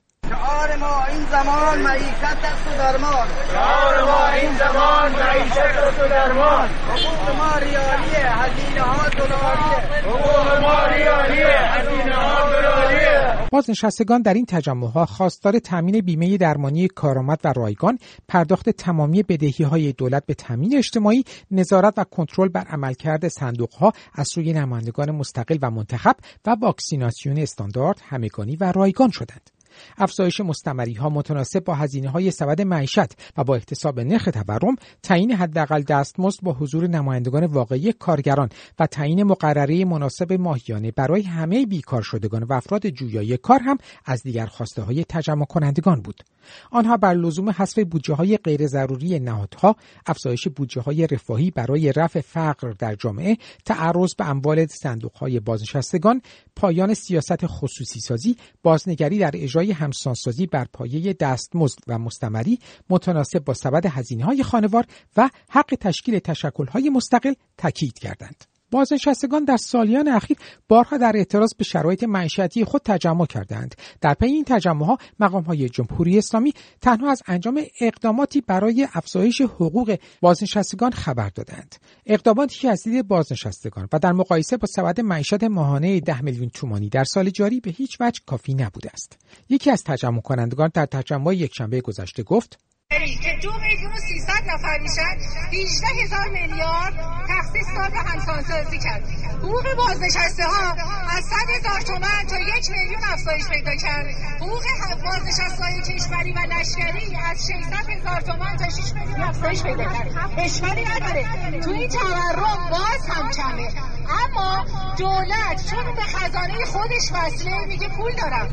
این 1.14 1.24
زمان 1.30 1.78
معیشت 1.82 2.24
است 2.24 2.66
و 2.66 2.78
درمان 2.78 3.28
شعار 3.52 4.04
ما 4.04 4.28
این 4.28 4.56
زمان 4.58 5.12
معیشت 5.12 5.58
است 5.58 6.00
و 6.00 6.08
درمان 6.08 6.68
حقوق 6.68 7.36
ما 7.36 7.58
ریالیه 7.58 8.32
هزینه 8.38 8.82
ها 8.82 9.08
دلاریه 9.08 9.78
حقوق 10.04 10.62
ما 10.62 10.86
ریالیه 10.86 11.46
هزینه 11.46 12.14
ها 12.14 12.50
دلاریه 12.52 13.48
بازنشستگان 13.52 14.22
در 14.22 14.34
این 14.34 14.46
تجمع 14.46 14.90
ها 14.90 15.06
خواستار 15.06 15.58
تامین 15.58 16.00
بیمه 16.00 16.36
درمانی 16.36 16.88
کارآمد 16.88 17.40
و 17.44 17.52
رایگان، 17.56 17.98
پرداخت 18.28 18.70
تمامی 18.70 19.22
بدهی 19.22 19.64
های 19.64 19.92
دولت 19.92 20.26
به 20.26 20.34
تامین 20.34 20.76
اجتماعی، 20.76 21.24
نظارت 21.50 21.94
و 21.96 22.04
کنترل 22.04 22.48
بر 22.48 22.64
عملکرد 22.68 23.28
صندوق 23.28 23.74
ها 23.74 23.92
از 24.14 24.28
سوی 24.28 24.52
نمایندگان 24.52 25.10
مستقل 25.10 25.58
و 25.62 25.70
منتخب 25.70 26.16
و 26.46 26.56
واکسیناسیون 26.60 27.38
استاندارد، 27.38 28.00
همگانی 28.08 28.56
و 28.56 28.72
رایگان 28.72 29.10
شدند. 29.10 29.53
افزایش 29.98 30.40
مستمری 30.40 30.94
ها 30.94 31.08
متناسب 31.08 31.64
با 31.64 31.74
هزینه 31.74 32.10
های 32.10 32.30
سبد 32.30 32.60
معیشت 32.60 33.36
و 33.36 33.44
با 33.44 33.54
احتساب 33.54 34.00
نرخ 34.00 34.24
تورم 34.24 34.76
تعیین 35.02 35.32
حداقل 35.32 35.82
دستمزد 35.82 36.40
با 36.42 36.52
حضور 36.52 36.86
نمایندگان 36.86 37.44
واقعی 37.44 37.92
کارگران 37.92 38.48
و 38.78 38.86
تعیین 38.86 39.22
مقرره 39.22 39.84
مناسب 39.84 40.32
ماهیانه 40.32 40.90
برای 40.90 41.22
همه 41.22 41.66
بیکار 41.66 42.02
شدگان 42.02 42.42
و 42.42 42.52
افراد 42.52 42.88
جویای 42.88 43.36
کار 43.36 43.60
هم 43.62 43.78
از 44.04 44.22
دیگر 44.22 44.46
خواسته 44.46 44.82
های 44.82 45.04
تجمع 45.04 45.44
کنندگان 45.44 46.00
بود. 46.00 46.22
آنها 46.70 46.96
بر 46.96 47.14
لزوم 47.14 47.50
حذف 47.50 47.78
بودجه 47.78 48.14
های 48.14 48.36
غیر 48.36 48.66
ضروری 48.66 49.18
نهادها 49.18 49.76
افزایش 50.06 50.48
بودجه 50.48 50.80
های 50.80 51.06
رفاهی 51.06 51.50
برای 51.50 51.92
رفع 51.92 52.20
فقر 52.20 52.70
در 52.70 52.94
جامعه 52.94 53.36
تعرض 53.64 54.14
به 54.14 54.28
اموال 54.28 54.66
صندوق 54.66 55.16
های 55.16 55.40
بازنشستگان 55.40 56.22
پایان 56.56 56.94
سیاست 56.94 57.46
خصوصی 57.46 58.00
سازی 58.00 58.36
بازنگری 58.62 59.18
در 59.18 59.30
اجرای 59.34 59.63
همسانسازی 59.72 60.46
بر 60.46 60.66
پایه 60.72 61.12
دستمزد 61.12 61.78
و 61.86 61.98
مستمری 61.98 62.58
متناسب 62.90 63.44
با 63.44 63.54
سبد 63.54 63.86
هزینه 63.86 64.24
های 64.24 64.42
خانوار 64.42 64.84
و 65.16 65.30
حق 65.50 65.74
تشکیل 65.80 66.18
تشکل 66.18 66.66
های 66.66 66.90
مستقل 66.90 67.32
تاکید 67.58 67.98
کردند. 67.98 68.53
بازنشستگان 68.74 69.44
در 69.44 69.56
سالیان 69.56 70.08
اخیر 70.08 70.36
بارها 70.68 70.96
در 70.96 71.12
اعتراض 71.14 71.54
به 71.54 71.64
شرایط 71.64 72.04
معیشتی 72.04 72.64
خود 72.64 72.80
تجمع 72.84 73.26
کردند. 73.26 73.74
در 74.00 74.14
پی 74.14 74.26
این 74.26 74.44
تجمع 74.44 74.84
ها 74.84 74.98
های 75.20 75.68
جمهوری 75.68 76.18
اسلامی 76.18 76.52
تنها 76.80 77.10
از 77.10 77.22
انجام 77.26 77.62
اقداماتی 77.80 78.40
برای 78.40 78.88
افزایش 78.94 79.40
حقوق 79.40 79.96
بازنشستگان 80.20 80.92
خبر 80.92 81.28
دادند. 81.28 81.74
اقداماتی 82.06 82.58
که 82.58 82.70
از 82.70 82.82
دید 82.82 83.08
بازنشستگان 83.08 83.88
و 83.92 83.98
در 83.98 84.12
مقایسه 84.12 84.56
با 84.56 84.66
سبد 84.66 85.00
معیشت 85.00 85.44
ماهانه 85.44 86.00
ده 86.00 86.22
میلیون 86.22 86.48
تومانی 86.48 86.88
در 86.88 87.04
سال 87.04 87.30
جاری 87.30 87.60
به 87.60 87.70
هیچ 87.70 87.96
وجه 88.00 88.20
کافی 88.26 88.54
نبوده 88.54 88.90
است. 88.92 89.18
یکی 89.48 89.70
از 89.70 89.84
تجمع 89.84 90.20
کنندگان 90.20 90.70
در 90.74 90.86
تجمع 90.86 91.34
یکشنبه 91.34 91.80
گذشته 91.80 92.22
گفت 92.22 92.58
که 92.98 93.38
دو 93.42 93.52
میلیون 93.60 93.92
و 93.92 93.96
سیصد 93.96 94.42
نفر 94.46 94.78
میشن 94.78 95.16
18 95.52 95.86
هزار 96.02 96.28
میلیارد 96.28 96.94
تخصیص 97.28 97.66
داد 97.76 97.92
به 97.92 97.98
همسانسازی 97.98 98.78
کرد. 98.78 99.02
حقوق 99.38 99.74
بازنشسته 99.76 100.44
ها 100.44 100.72
از 101.16 101.24
100 101.24 101.36
هزار 101.56 101.80
تومن 101.80 102.26
تا 102.30 102.38
یک 102.38 102.70
میلیون 102.70 103.04
افزایش 103.04 103.46
پیدا 103.46 103.74
کرد. 103.74 104.06
حقوق 104.40 104.62
بازنشسته 105.04 105.64
های 105.64 105.80
کشوری 105.80 106.32
و 106.32 106.38
لشکری 106.38 107.16
از 107.30 107.46
600 107.46 107.90
هزار 107.90 108.20
تومن 108.20 108.56
تا 108.56 108.68
6 108.68 108.92
میلیون 108.94 109.20
افزایش 109.20 109.62
پیدا 109.62 109.84
کرد. 109.84 110.34
اشکالی 110.38 110.84
نداره. 110.84 111.24
تو 111.60 111.70
این 111.70 111.88
تورم 111.88 112.70
باز 112.70 113.08
هم 113.08 113.30
کمه. 113.30 113.93
اما 114.10 114.64
دولت 114.98 115.70
چون 115.70 115.94
به 115.94 116.02
خزانه 116.02 116.64
خودش 116.64 117.12
وصله 117.12 117.66
میگه 117.66 117.88
پول 117.88 118.12
دارم. 118.12 118.48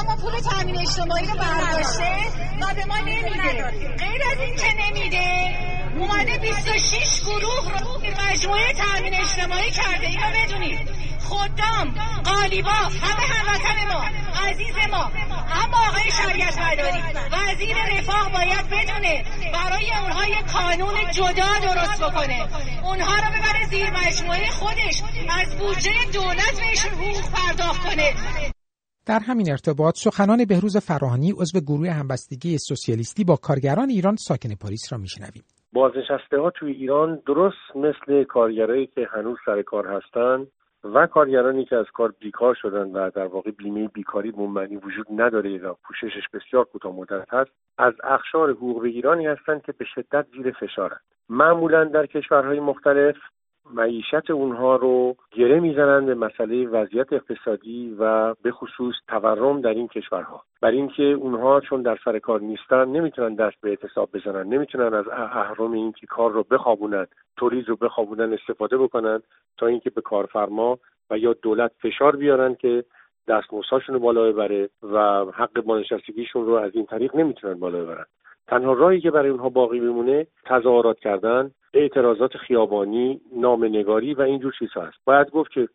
اما 0.00 0.16
پول 0.16 0.40
تامین 0.40 0.78
اجتماعی 0.80 1.26
رو 1.26 1.34
برداشته 1.34 2.16
و 2.60 2.74
به 2.74 2.84
ما 2.84 2.98
نمیده. 2.98 3.70
غیر 3.98 4.22
از 4.32 4.40
این 4.40 4.56
که 4.56 4.74
نمیده 4.86 5.56
اومده 5.98 6.38
26 6.38 7.20
گروه 7.20 7.80
رو 7.80 8.00
مجموعه 8.28 8.72
تامین 8.72 9.14
اجتماعی 9.14 9.70
کرده. 9.70 10.06
اینو 10.06 10.26
بدونید. 10.44 10.88
خدام 11.28 11.94
قالیبا 12.24 12.70
همه 12.70 13.22
هموطن 13.22 13.94
ما 13.94 14.04
عزیز 14.48 14.74
ما 14.90 15.10
اما 15.62 15.78
آقای 15.88 16.10
شریعت 16.20 16.56
مداری 16.66 17.00
وزیر 17.34 17.76
رفاه 17.94 18.32
باید 18.36 18.64
بدونه 18.72 19.14
برای 19.56 19.88
اونها 20.02 20.24
یه 20.34 20.42
قانون 20.56 20.96
جدا 21.18 21.50
درست 21.66 21.98
بکنه. 22.04 22.38
اونها 22.88 23.14
رو 23.22 23.28
ببره 23.36 23.62
زیر 23.70 23.90
مجموعه 23.90 24.50
خودش 24.50 25.02
از 25.40 25.58
بودجه 25.58 25.90
دولت 26.14 26.54
بهشون 26.60 26.92
حقوق 26.92 27.24
پرداخت 27.34 27.80
کنه. 27.86 28.12
در 29.06 29.20
همین 29.20 29.50
ارتباط 29.50 29.94
سخنان 29.96 30.44
بهروز 30.44 30.76
فراهانی 30.76 31.32
عضو 31.32 31.60
گروه 31.60 31.90
همبستگی 31.90 32.58
سوسیالیستی 32.58 33.24
با 33.24 33.36
کارگران 33.36 33.88
ایران 33.90 34.16
ساکن 34.16 34.54
پاریس 34.54 34.92
را 34.92 34.98
میشنویم. 34.98 35.44
بازنشسته 35.72 36.40
ها 36.40 36.50
توی 36.50 36.72
ایران 36.72 37.22
درست 37.26 37.76
مثل 37.76 38.24
کارگرایی 38.24 38.86
که 38.86 39.08
هنوز 39.12 39.36
سر 39.46 39.62
کار 39.62 39.86
هستن 39.86 40.46
و 40.84 41.06
کارگرانی 41.06 41.64
که 41.64 41.76
از 41.76 41.86
کار 41.94 42.14
بیکار 42.20 42.54
شدن 42.54 42.92
و 42.92 43.10
در 43.10 43.26
واقع 43.26 43.50
بیمه 43.50 43.88
بیکاری 43.88 44.30
معنی 44.30 44.76
وجود 44.76 45.06
نداره 45.10 45.58
و 45.58 45.74
پوششش 45.84 46.28
بسیار 46.32 46.64
کوتاه 46.64 46.92
مدت 46.92 47.34
هست 47.34 47.50
از 47.78 47.94
اخشار 48.04 48.50
حقوق 48.50 48.82
ایرانی 48.82 49.26
هستند 49.26 49.62
که 49.62 49.72
به 49.72 49.84
شدت 49.84 50.26
زیر 50.36 50.50
فشارند. 50.50 51.00
معمولا 51.28 51.84
در 51.84 52.06
کشورهای 52.06 52.60
مختلف 52.60 53.16
معیشت 53.74 54.30
اونها 54.30 54.76
رو 54.76 55.16
گره 55.30 55.60
می‌زنند 55.60 56.06
به 56.06 56.14
مسئله 56.14 56.68
وضعیت 56.68 57.12
اقتصادی 57.12 57.96
و 57.98 58.34
به 58.34 58.52
خصوص 58.52 58.94
تورم 59.08 59.60
در 59.60 59.74
این 59.74 59.88
کشورها. 59.88 60.42
بر 60.60 60.70
اینکه 60.70 61.02
اونها 61.02 61.60
چون 61.60 61.82
در 61.82 61.98
سر 62.04 62.18
کار 62.18 62.40
نیستن 62.40 62.88
نمی‌تونن 62.88 63.34
دست 63.34 63.56
به 63.60 63.68
اعتصاب 63.68 64.10
بزنن 64.12 64.46
نمی‌تونن 64.46 64.94
از 64.94 65.08
اهرم 65.08 65.72
اینکه 65.72 66.06
کار 66.06 66.30
رو 66.32 66.42
بخوابونن 66.42 67.06
تولید 67.36 67.68
رو 67.68 67.76
بخوابونن 67.76 68.32
استفاده 68.32 68.78
بکنن 68.78 69.22
تا 69.56 69.66
اینکه 69.66 69.90
به 69.90 70.00
کارفرما 70.00 70.78
و 71.10 71.18
یا 71.18 71.32
دولت 71.32 71.72
فشار 71.82 72.16
بیارن 72.16 72.54
که 72.54 72.84
دستمزدهاشون 73.28 73.94
رو 73.94 74.00
بالا 74.00 74.32
ببره 74.32 74.68
و 74.82 75.24
حق 75.34 75.60
بازنشستگیشون 75.60 76.46
رو 76.46 76.52
از 76.52 76.72
این 76.74 76.86
طریق 76.86 77.16
نمی‌تونن 77.16 77.54
بالا 77.54 77.82
ببرن. 77.82 78.06
تنها 78.48 78.72
راهی 78.72 79.00
که 79.00 79.10
برای 79.10 79.30
اونها 79.30 79.48
باقی 79.48 79.80
میمونه 79.80 80.26
تظاهرات 80.44 80.98
کردن 80.98 81.50
اعتراضات 81.74 82.36
خیابانی 82.36 83.20
نامنگاری 83.36 84.14
و 84.14 84.22
اینجور 84.22 84.54
چیزها 84.58 84.82
هست. 84.82 84.98
باید 85.04 85.30
گفت 85.30 85.50
که 85.50 85.68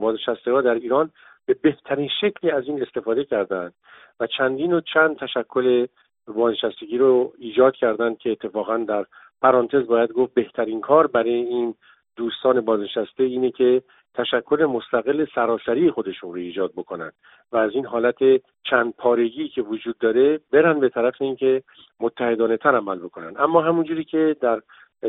بازنشسته 0.00 0.52
ها 0.52 0.60
در 0.60 0.74
ایران 0.74 1.10
به 1.46 1.54
بهترین 1.54 2.08
شکلی 2.20 2.50
از 2.50 2.64
این 2.66 2.82
استفاده 2.82 3.24
کردند 3.24 3.74
و 4.20 4.26
چندین 4.26 4.72
و 4.72 4.80
چند 4.80 5.16
تشکل 5.16 5.86
بازنشستگی 6.26 6.98
رو 6.98 7.32
ایجاد 7.38 7.74
کردند 7.74 8.18
که 8.18 8.30
اتفاقا 8.30 8.76
در 8.76 9.06
پرانتز 9.42 9.86
باید 9.86 10.12
گفت 10.12 10.34
بهترین 10.34 10.80
کار 10.80 11.06
برای 11.06 11.34
این 11.34 11.74
دوستان 12.16 12.60
بازنشسته 12.60 13.24
اینه 13.24 13.50
که 13.50 13.82
تشکل 14.16 14.64
مستقل 14.64 15.26
سراسری 15.34 15.90
خودشون 15.90 16.30
رو 16.30 16.36
ایجاد 16.36 16.72
بکنن 16.76 17.12
و 17.52 17.56
از 17.56 17.70
این 17.74 17.86
حالت 17.86 18.18
چند 18.70 18.94
پارگی 18.98 19.48
که 19.48 19.62
وجود 19.62 19.98
داره 19.98 20.40
برن 20.52 20.80
به 20.80 20.88
طرف 20.88 21.14
اینکه 21.20 21.62
متحدانه 22.00 22.56
تر 22.56 22.76
عمل 22.76 22.98
بکنن. 22.98 23.34
اما 23.38 23.62
همونجوری 23.62 24.04
که 24.04 24.36
در 24.40 24.60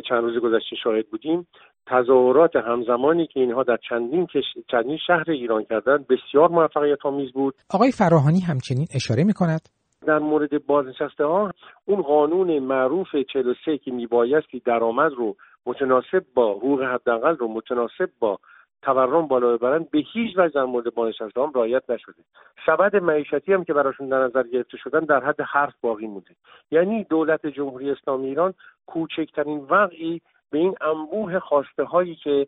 چند 0.09 0.23
روز 0.23 0.37
گذشته 0.37 0.75
شاهد 0.83 1.07
بودیم 1.07 1.47
تظاهرات 1.87 2.55
همزمانی 2.55 3.27
که 3.27 3.39
اینها 3.39 3.63
در 3.63 3.77
چندین, 3.89 4.27
چندین 4.71 4.97
شهر 5.07 5.31
ایران 5.31 5.63
کردن 5.63 6.05
بسیار 6.09 6.49
موفقیت 6.49 7.05
آمیز 7.05 7.31
بود. 7.31 7.55
آقای 7.69 7.91
فراهانی 7.91 8.39
همچنین 8.39 8.87
اشاره 8.95 9.23
می 9.23 9.33
کند 9.33 9.61
در 10.07 10.19
مورد 10.19 10.65
بازنشسته 10.65 11.25
ها 11.25 11.51
اون 11.85 12.01
قانون 12.01 12.59
معروف 12.59 13.07
43 13.33 13.77
که 13.77 13.91
میبایستی 13.91 14.59
درآمد 14.65 15.11
رو 15.13 15.35
متناسب 15.65 16.25
با 16.35 16.53
حقوق 16.53 16.81
حداقل 16.81 17.35
رو 17.35 17.47
متناسب 17.47 18.09
با 18.19 18.39
تورم 18.81 19.27
بالا 19.27 19.57
ببرن 19.57 19.87
به 19.91 19.99
هیچ 20.13 20.37
وجه 20.37 20.53
در 20.53 20.63
مورد 20.63 20.93
بازنشسته 20.93 21.41
هم 21.41 21.51
رعایت 21.55 21.89
نشده. 21.89 22.23
سبد 22.65 22.95
معیشتی 22.95 23.53
هم 23.53 23.63
که 23.63 23.73
براشون 23.73 24.09
در 24.09 24.23
نظر 24.23 24.43
گرفته 24.43 24.77
شدن 24.77 24.99
در 24.99 25.23
حد 25.23 25.41
حرف 25.41 25.73
باقی 25.81 26.07
مونده. 26.07 26.35
یعنی 26.71 27.03
دولت 27.03 27.47
جمهوری 27.47 27.91
اسلامی 27.91 28.27
ایران 28.27 28.53
کوچکترین 28.85 29.57
وقعی 29.69 30.21
به 30.51 30.57
این 30.57 30.75
انبوه 30.81 31.39
خواسته 31.39 31.83
هایی 31.83 32.15
که 32.15 32.47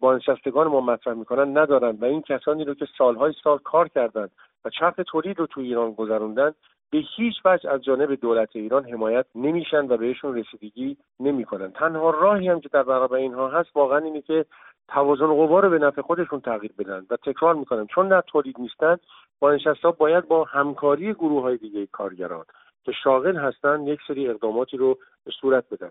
بازنشستگان 0.00 0.66
ما 0.66 0.80
مطرح 0.80 1.14
می‌کنن 1.14 1.58
ندارن 1.58 1.96
و 2.00 2.04
این 2.04 2.22
کسانی 2.22 2.64
رو 2.64 2.74
که 2.74 2.86
سالهای 2.98 3.34
سال 3.44 3.58
کار 3.58 3.88
کردند 3.88 4.30
و 4.64 4.70
چرخ 4.70 4.94
تولید 5.06 5.38
رو 5.38 5.46
تو 5.46 5.60
ایران 5.60 5.92
گذروندن 5.92 6.54
به 6.90 6.98
هیچ 7.16 7.34
وجه 7.44 7.70
از 7.70 7.84
جانب 7.84 8.14
دولت 8.14 8.48
ایران 8.52 8.84
حمایت 8.84 9.26
نمیشن 9.34 9.86
و 9.88 9.96
بهشون 9.96 10.34
رسیدگی 10.34 10.96
نمی‌کنن. 11.20 11.70
تنها 11.70 12.10
راهی 12.10 12.48
هم 12.48 12.60
که 12.60 12.68
در 12.68 12.82
برابر 12.82 13.16
اینها 13.16 13.48
هست 13.48 13.76
واقعا 13.76 13.98
اینه 13.98 14.20
که 14.20 14.44
توازن 14.88 15.26
قوا 15.26 15.60
رو 15.60 15.70
به 15.70 15.78
نفع 15.78 16.02
خودشون 16.02 16.40
تغییر 16.40 16.72
بدن 16.78 17.06
و 17.10 17.16
تکرار 17.16 17.54
می‌کنم 17.54 17.86
چون 17.86 18.08
در 18.08 18.20
تولید 18.20 18.60
نیستن 18.60 18.96
بازنشسته 19.38 19.90
باید 19.90 20.28
با 20.28 20.44
همکاری 20.44 21.14
گروه 21.14 21.42
های 21.42 21.56
دیگه 21.56 21.86
کارگران 21.86 22.44
که 22.84 22.92
شاغل 22.92 23.36
هستن 23.36 23.86
یک 23.86 24.00
سری 24.08 24.28
اقداماتی 24.28 24.76
رو 24.76 24.98
به 25.24 25.30
صورت 25.40 25.64
بدن. 25.70 25.90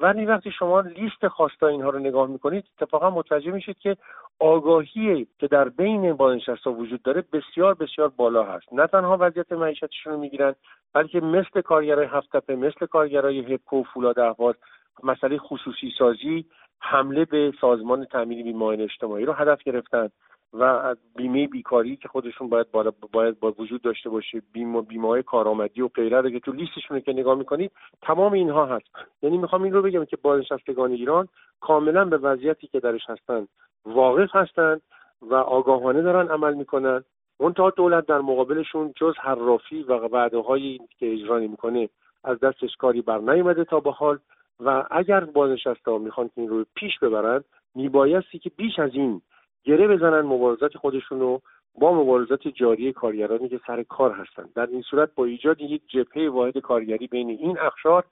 ولی 0.00 0.26
وقتی 0.26 0.50
شما 0.50 0.80
لیست 0.80 1.28
خواستا 1.28 1.68
اینها 1.68 1.90
رو 1.90 1.98
نگاه 1.98 2.28
می‌کنید 2.28 2.64
اتفاقا 2.80 3.10
متوجه 3.10 3.50
میشید 3.50 3.78
که 3.78 3.96
آگاهی 4.38 5.26
که 5.38 5.46
در 5.46 5.68
بین 5.68 6.12
بازنشسته 6.12 6.70
وجود 6.70 7.02
داره 7.02 7.24
بسیار 7.32 7.74
بسیار 7.74 8.08
بالا 8.08 8.44
هست. 8.44 8.72
نه 8.72 8.86
تنها 8.86 9.16
وضعیت 9.20 9.52
معیشتشون 9.52 10.12
رو 10.12 10.18
می‌گیرن 10.18 10.54
بلکه 10.92 11.20
مثل 11.20 11.60
کارگرای 11.60 12.06
هفت 12.06 12.50
مثل 12.50 12.86
کارگرای 12.86 13.54
هپکو 13.54 13.80
و 13.80 13.82
فولاد 13.82 14.18
اهواز 14.18 14.54
مسئله 15.02 15.38
خصوصی 15.38 15.92
سازی 15.98 16.44
حمله 16.80 17.24
به 17.24 17.52
سازمان 17.60 18.04
تامین 18.04 18.42
بیمه 18.42 18.64
اجتماعی 18.64 19.24
رو 19.24 19.32
هدف 19.32 19.62
گرفتن. 19.62 20.08
و 20.54 20.94
بیمه 21.16 21.46
بیکاری 21.46 21.96
که 21.96 22.08
خودشون 22.08 22.48
باید 22.48 22.70
باید, 22.70 22.94
باید 23.12 23.40
با 23.40 23.54
وجود 23.58 23.82
داشته 23.82 24.10
باشه 24.10 24.42
بیمه 24.52 24.80
بیمه 24.80 25.08
های 25.08 25.22
کارآمدی 25.22 25.82
و 25.82 25.88
غیره 25.88 26.30
که 26.30 26.40
تو 26.40 26.52
لیستشون 26.52 27.00
که 27.00 27.12
نگاه 27.12 27.38
می‌کنید 27.38 27.72
تمام 28.02 28.32
اینها 28.32 28.66
هست. 28.66 28.86
یعنی 29.22 29.38
می‌خوام 29.38 29.62
این 29.62 29.72
رو 29.72 29.82
بگم 29.82 30.04
که 30.04 30.16
بازنشستگان 30.16 30.90
ایران 30.90 31.28
کاملا 31.60 32.04
به 32.04 32.16
وضعیتی 32.16 32.66
که 32.66 32.80
درش 32.80 33.10
هستن 33.10 33.46
واقف 33.84 34.36
هستن 34.36 34.80
و 35.22 35.34
آگاهانه 35.34 36.02
دارن 36.02 36.28
عمل 36.28 36.54
می‌کنن. 36.54 37.04
منتها 37.40 37.70
دولت 37.70 38.06
در 38.06 38.20
مقابلشون 38.20 38.92
جز 38.96 39.14
حرافی 39.16 39.82
و 39.82 39.92
وعده 39.92 40.38
هایی 40.38 40.80
که 40.98 41.12
اجرا 41.12 41.38
می‌کنه 41.38 41.88
از 42.24 42.40
دستش 42.40 42.76
کاری 42.76 43.02
بر 43.02 43.18
نیومده 43.18 43.64
تا 43.64 43.80
به 43.80 43.92
حال 43.92 44.18
و 44.60 44.84
اگر 44.90 45.24
بازنشسته 45.24 45.90
ها 45.90 45.98
می‌خوان 45.98 46.26
که 46.26 46.40
این 46.40 46.48
رو 46.48 46.64
پیش 46.74 46.98
ببرن 46.98 47.44
میبایستی 47.74 48.38
که 48.38 48.50
بیش 48.56 48.78
از 48.78 48.90
این 48.94 49.22
گره 49.64 49.88
بزنن 49.88 50.20
مبارزات 50.20 50.76
خودشون 50.76 51.20
رو 51.20 51.40
با 51.80 51.94
مبارزات 51.94 52.48
جاری 52.48 52.92
کارگرانی 52.92 53.48
که 53.48 53.60
سر 53.66 53.82
کار 53.82 54.12
هستند 54.12 54.52
در 54.54 54.66
این 54.66 54.82
صورت 54.82 55.14
با 55.14 55.24
ایجاد 55.24 55.60
یک 55.60 55.82
جبهه 55.88 56.30
واحد 56.30 56.58
کارگری 56.58 57.06
بین 57.06 57.28
این 57.30 57.58
اخشار 57.58 58.04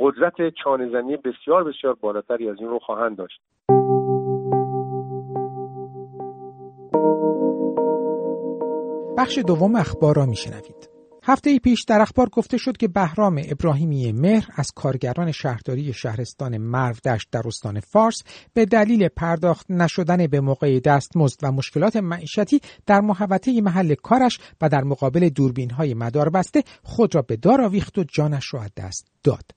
قدرت 0.00 0.34
چانهزنی 0.64 1.16
بسیار 1.16 1.64
بسیار 1.64 1.94
بالاتری 1.94 2.50
از 2.50 2.56
این 2.60 2.68
رو 2.68 2.78
خواهند 2.78 3.16
داشت. 3.16 3.40
بخش 9.18 9.38
دوم 9.46 9.76
اخبار 9.76 10.16
را 10.16 10.26
میشنوید. 10.26 10.99
هفته 11.22 11.58
پیش 11.58 11.82
در 11.82 12.00
اخبار 12.00 12.28
گفته 12.28 12.56
شد 12.56 12.76
که 12.76 12.88
بهرام 12.88 13.42
ابراهیمی 13.48 14.12
مهر 14.12 14.48
از 14.54 14.70
کارگران 14.74 15.32
شهرداری 15.32 15.92
شهرستان 15.92 16.58
مرودشت 16.58 17.28
در 17.32 17.42
استان 17.46 17.80
فارس 17.80 18.22
به 18.54 18.64
دلیل 18.64 19.08
پرداخت 19.08 19.70
نشدن 19.70 20.26
به 20.26 20.40
موقع 20.40 20.80
دستمزد 20.80 21.38
و 21.42 21.52
مشکلات 21.52 21.96
معیشتی 21.96 22.60
در 22.86 23.00
محوطه 23.00 23.60
محل 23.60 23.94
کارش 23.94 24.38
و 24.60 24.68
در 24.68 24.84
مقابل 24.84 25.28
دوربین 25.28 25.70
های 25.70 25.94
مدار 25.94 26.30
بسته 26.30 26.64
خود 26.82 27.14
را 27.14 27.22
به 27.22 27.36
دار 27.36 27.60
آویخت 27.60 27.98
و 27.98 28.04
جانش 28.04 28.54
را 28.54 28.62
از 28.62 28.70
دست 28.76 29.06
داد. 29.24 29.50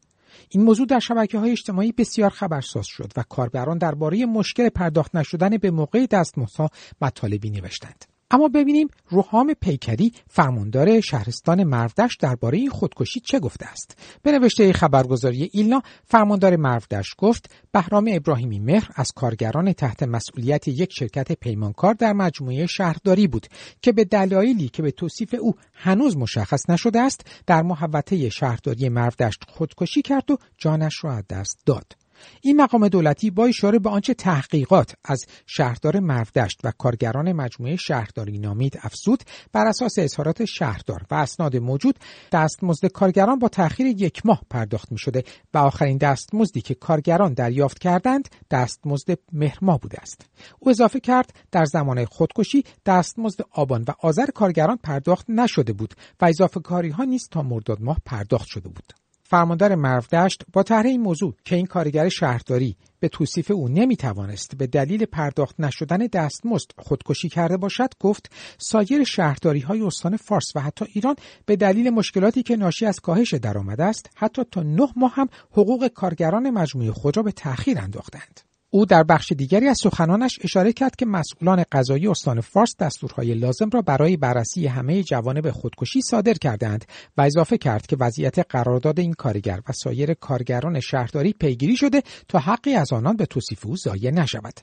این 0.50 0.64
موضوع 0.64 0.86
در 0.86 1.00
شبکه 1.00 1.40
های 1.40 1.52
اجتماعی 1.52 1.92
بسیار 1.92 2.30
خبرساز 2.30 2.86
شد 2.88 3.12
و 3.18 3.24
کاربران 3.30 3.78
درباره 3.78 4.26
مشکل 4.26 4.70
پرداخت 4.70 5.16
نشدن 5.16 5.58
به 5.58 5.72
موقع 5.72 6.06
دستمزدها 6.06 6.70
مطالبی 7.02 7.50
نوشتند. 7.50 8.13
اما 8.34 8.48
ببینیم 8.48 8.88
روحام 9.10 9.54
پیکری 9.62 10.14
فرماندار 10.28 11.02
شهرستان 11.02 11.64
مردش 11.64 12.18
درباره 12.20 12.58
این 12.58 12.70
خودکشی 12.70 13.20
چه 13.20 13.40
گفته 13.40 13.66
است. 13.66 13.98
به 14.24 14.32
نوشته 14.32 14.74
خبرگزاری 14.74 15.50
ایلنا 15.54 15.82
فرماندار 16.06 16.56
مردش 16.56 17.16
گفت 17.18 17.52
بهرام 17.72 18.10
ابراهیمی 18.12 18.60
مهر 18.60 18.90
از 18.96 19.12
کارگران 19.12 19.74
تحت 19.74 20.04
مسئولیت 20.04 20.68
یک 20.68 20.94
شرکت 20.94 21.32
پیمانکار 21.32 21.94
در 21.94 22.14
مجموعه 22.14 22.66
شهرداری 22.66 23.28
بود 23.28 23.48
که 23.82 23.92
به 23.92 24.04
دلایلی 24.06 24.70
که 24.70 24.82
به 24.82 24.92
توصیف 24.92 25.36
او 25.40 25.54
هنوز 25.74 26.18
مشخص 26.18 26.70
نشده 26.70 27.00
است 27.00 27.26
در 27.48 27.62
محوطه 27.62 28.30
شهرداری 28.30 28.90
مردشت 28.90 29.44
خودکشی 29.48 30.02
کرد 30.02 30.32
و 30.32 30.38
جانش 30.58 31.04
را 31.04 31.14
از 31.14 31.24
دست 31.28 31.60
داد. 31.66 32.03
این 32.42 32.62
مقام 32.62 32.88
دولتی 32.88 33.32
با 33.32 33.46
اشاره 33.46 33.80
به 33.80 33.90
آنچه 33.90 34.14
تحقیقات 34.14 34.96
از 35.06 35.26
شهردار 35.46 36.00
مردشت 36.00 36.60
و 36.64 36.72
کارگران 36.78 37.32
مجموعه 37.32 37.76
شهرداری 37.76 38.38
نامید 38.38 38.80
افزود 38.82 39.24
بر 39.52 39.68
اساس 39.68 40.00
اظهارات 40.00 40.46
شهردار 40.46 41.02
و 41.12 41.16
اسناد 41.16 41.58
موجود 41.58 42.00
دستمزد 42.32 42.86
کارگران 42.86 43.40
با 43.40 43.48
تأخیر 43.48 43.88
یک 43.88 44.26
ماه 44.26 44.42
پرداخت 44.50 44.92
می 44.92 44.98
شده 44.98 45.24
و 45.54 45.58
آخرین 45.58 45.98
دستمزدی 45.98 46.62
که 46.62 46.76
کارگران 46.76 47.34
دریافت 47.34 47.80
کردند 47.80 48.30
دستمزد 48.52 49.18
مهر 49.32 49.58
ماه 49.62 49.80
بوده 49.80 50.02
است. 50.02 50.26
او 50.60 50.70
اضافه 50.70 51.00
کرد 51.00 51.34
در 51.52 51.66
زمان 51.66 52.06
خودکشی 52.06 52.64
دستمزد 52.86 53.42
آبان 53.52 53.86
و 53.88 53.92
آذر 54.00 54.26
کارگران 54.26 54.78
پرداخت 54.78 55.26
نشده 55.30 55.74
بود 55.74 55.94
و 56.22 56.26
اضافه 56.26 56.60
کاری 56.60 56.90
ها 56.90 57.04
نیز 57.04 57.28
تا 57.32 57.42
مرداد 57.42 57.82
ماه 57.82 57.98
پرداخت 58.06 58.48
شده 58.48 58.70
بود. 58.70 59.03
فرماندار 59.24 59.76
مرودشت 59.76 60.44
با 60.54 60.64
طرح 60.64 60.86
این 60.86 61.02
موضوع 61.02 61.36
که 61.46 61.56
این 61.56 61.66
کارگر 61.66 62.10
شهرداری 62.10 62.78
به 63.00 63.08
توصیف 63.10 63.52
او 63.52 63.68
نمی‌توانست 63.68 64.56
به 64.56 64.68
دلیل 64.68 65.06
پرداخت 65.06 65.60
نشدن 65.60 65.98
دستمزد 65.98 66.72
خودکشی 66.78 67.30
کرده 67.30 67.58
باشد 67.58 67.90
گفت 68.00 68.32
سایر 68.58 69.04
شهرداری 69.04 69.60
های 69.60 69.82
استان 69.82 70.18
فارس 70.18 70.56
و 70.56 70.60
حتی 70.60 70.86
ایران 70.94 71.16
به 71.46 71.56
دلیل 71.56 71.90
مشکلاتی 71.90 72.44
که 72.44 72.56
ناشی 72.56 72.86
از 72.86 73.00
کاهش 73.00 73.34
درآمد 73.34 73.82
است 73.82 74.10
حتی 74.16 74.44
تا 74.52 74.64
نه 74.64 74.88
ماه 74.96 75.14
هم 75.16 75.30
حقوق 75.52 75.88
کارگران 75.88 76.50
مجموعه 76.50 76.92
خود 76.92 77.18
را 77.18 77.24
به 77.24 77.32
تأخیر 77.32 77.80
انداختند. 77.80 78.53
او 78.76 78.86
در 78.86 79.04
بخش 79.04 79.32
دیگری 79.32 79.68
از 79.68 79.78
سخنانش 79.84 80.40
اشاره 80.42 80.74
کرد 80.74 80.96
که 80.96 81.06
مسئولان 81.06 81.64
قضایی 81.72 82.08
استان 82.08 82.42
فارس 82.42 82.76
دستورهای 82.80 83.34
لازم 83.34 83.70
را 83.74 83.82
برای 83.82 84.18
بررسی 84.18 84.68
همه 84.68 85.04
جوانب 85.04 85.52
خودکشی 85.52 86.02
صادر 86.02 86.34
کردند 86.34 86.86
و 87.18 87.22
اضافه 87.22 87.58
کرد 87.58 87.88
که 87.88 87.98
وضعیت 88.00 88.40
قرارداد 88.40 89.00
این 89.00 89.14
کارگر 89.14 89.60
و 89.70 89.72
سایر 89.72 90.14
کارگران 90.14 90.80
شهرداری 90.80 91.34
پیگیری 91.34 91.78
شده 91.78 92.04
تا 92.28 92.40
حقی 92.40 92.74
از 92.74 92.94
آنان 92.94 93.18
به 93.18 93.26
توصیف 93.26 93.66
او 93.66 93.76
ضایع 93.76 94.12
نشود. 94.12 94.60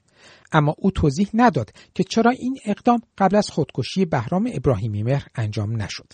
اما 0.53 0.75
او 0.79 0.90
توضیح 0.90 1.29
نداد 1.35 1.70
که 1.94 2.05
چرا 2.05 2.31
این 2.31 2.57
اقدام 2.64 3.01
قبل 3.18 3.37
از 3.37 3.49
خودکشی 3.49 4.05
بهرام 4.05 4.51
ابراهیمی 4.55 5.03
مهر 5.03 5.27
انجام 5.35 5.83
نشد. 5.83 6.12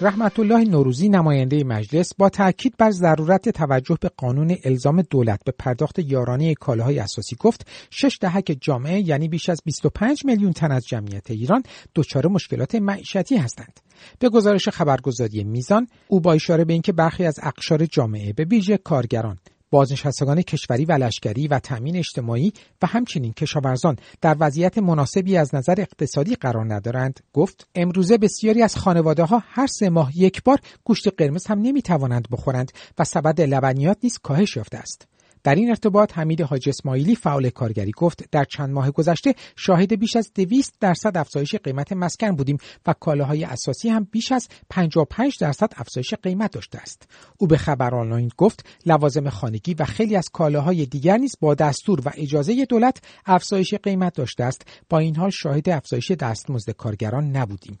رحمت 0.00 0.38
الله 0.38 0.64
نوروزی 0.64 1.08
نماینده 1.08 1.64
مجلس 1.64 2.14
با 2.18 2.28
تاکید 2.28 2.74
بر 2.78 2.90
ضرورت 2.90 3.48
توجه 3.48 3.98
به 4.00 4.10
قانون 4.16 4.56
الزام 4.64 5.02
دولت 5.02 5.40
به 5.44 5.52
پرداخت 5.58 5.98
یارانه 5.98 6.54
کالاهای 6.54 6.98
اساسی 6.98 7.36
گفت 7.40 7.66
شش 7.90 8.18
دهک 8.20 8.56
جامعه 8.60 9.08
یعنی 9.08 9.28
بیش 9.28 9.48
از 9.48 9.60
25 9.64 10.24
میلیون 10.24 10.52
تن 10.52 10.72
از 10.72 10.86
جمعیت 10.86 11.30
ایران 11.30 11.62
دچار 11.94 12.26
مشکلات 12.26 12.74
معیشتی 12.74 13.36
هستند. 13.36 13.80
به 14.18 14.28
گزارش 14.28 14.68
خبرگزاری 14.68 15.44
میزان 15.44 15.88
او 16.08 16.20
با 16.20 16.32
اشاره 16.32 16.64
به 16.64 16.72
اینکه 16.72 16.92
برخی 16.92 17.24
از 17.24 17.40
اقشار 17.42 17.86
جامعه 17.86 18.32
به 18.32 18.44
ویژه 18.44 18.76
کارگران 18.76 19.38
بازنشستگان 19.70 20.42
کشوری 20.42 20.84
و 20.84 20.92
لشکری 20.92 21.48
و 21.48 21.58
تأمین 21.58 21.96
اجتماعی 21.96 22.52
و 22.82 22.86
همچنین 22.86 23.32
کشاورزان 23.32 23.96
در 24.20 24.36
وضعیت 24.40 24.78
مناسبی 24.78 25.36
از 25.36 25.54
نظر 25.54 25.74
اقتصادی 25.78 26.34
قرار 26.34 26.74
ندارند. 26.74 27.20
گفت 27.32 27.68
امروزه 27.74 28.18
بسیاری 28.18 28.62
از 28.62 28.76
خانواده 28.76 29.24
ها 29.24 29.42
هر 29.46 29.66
سه 29.66 29.90
ماه 29.90 30.10
یک 30.14 30.42
بار 30.42 30.58
گوشت 30.84 31.08
قرمز 31.18 31.46
هم 31.46 31.58
نمی 31.58 31.82
توانند 31.82 32.28
بخورند 32.30 32.72
و 32.98 33.04
سبد 33.04 33.40
لبنیات 33.40 33.98
نیز 34.02 34.18
کاهش 34.18 34.56
یافته 34.56 34.78
است. 34.78 35.15
در 35.46 35.54
این 35.54 35.68
ارتباط 35.68 36.18
حمید 36.18 36.40
حاج 36.40 36.68
اسماعیلی 36.68 37.16
فعال 37.16 37.50
کارگری 37.50 37.92
گفت 37.96 38.30
در 38.30 38.44
چند 38.44 38.70
ماه 38.70 38.90
گذشته 38.90 39.34
شاهد 39.56 39.98
بیش 39.98 40.16
از 40.16 40.30
200 40.34 40.74
درصد 40.80 41.16
افزایش 41.16 41.54
قیمت 41.54 41.92
مسکن 41.92 42.36
بودیم 42.36 42.58
و 42.86 42.94
کالاهای 43.00 43.44
اساسی 43.44 43.88
هم 43.88 44.08
بیش 44.10 44.32
از 44.32 44.48
55 44.70 45.38
درصد 45.40 45.72
افزایش 45.76 46.14
قیمت 46.14 46.50
داشته 46.50 46.78
است. 46.78 47.08
او 47.38 47.46
به 47.46 47.56
خبر 47.56 47.94
آنلاین 47.94 48.30
گفت 48.36 48.66
لوازم 48.86 49.30
خانگی 49.30 49.74
و 49.74 49.84
خیلی 49.84 50.16
از 50.16 50.28
کالاهای 50.32 50.86
دیگر 50.86 51.16
نیز 51.16 51.32
با 51.40 51.54
دستور 51.54 52.00
و 52.04 52.10
اجازه 52.14 52.64
دولت 52.64 53.02
افزایش 53.26 53.74
قیمت 53.74 54.14
داشته 54.14 54.44
است. 54.44 54.62
با 54.88 54.98
این 54.98 55.16
حال 55.16 55.30
شاهد 55.30 55.68
افزایش 55.68 56.10
دستمزد 56.10 56.70
کارگران 56.70 57.36
نبودیم. 57.36 57.78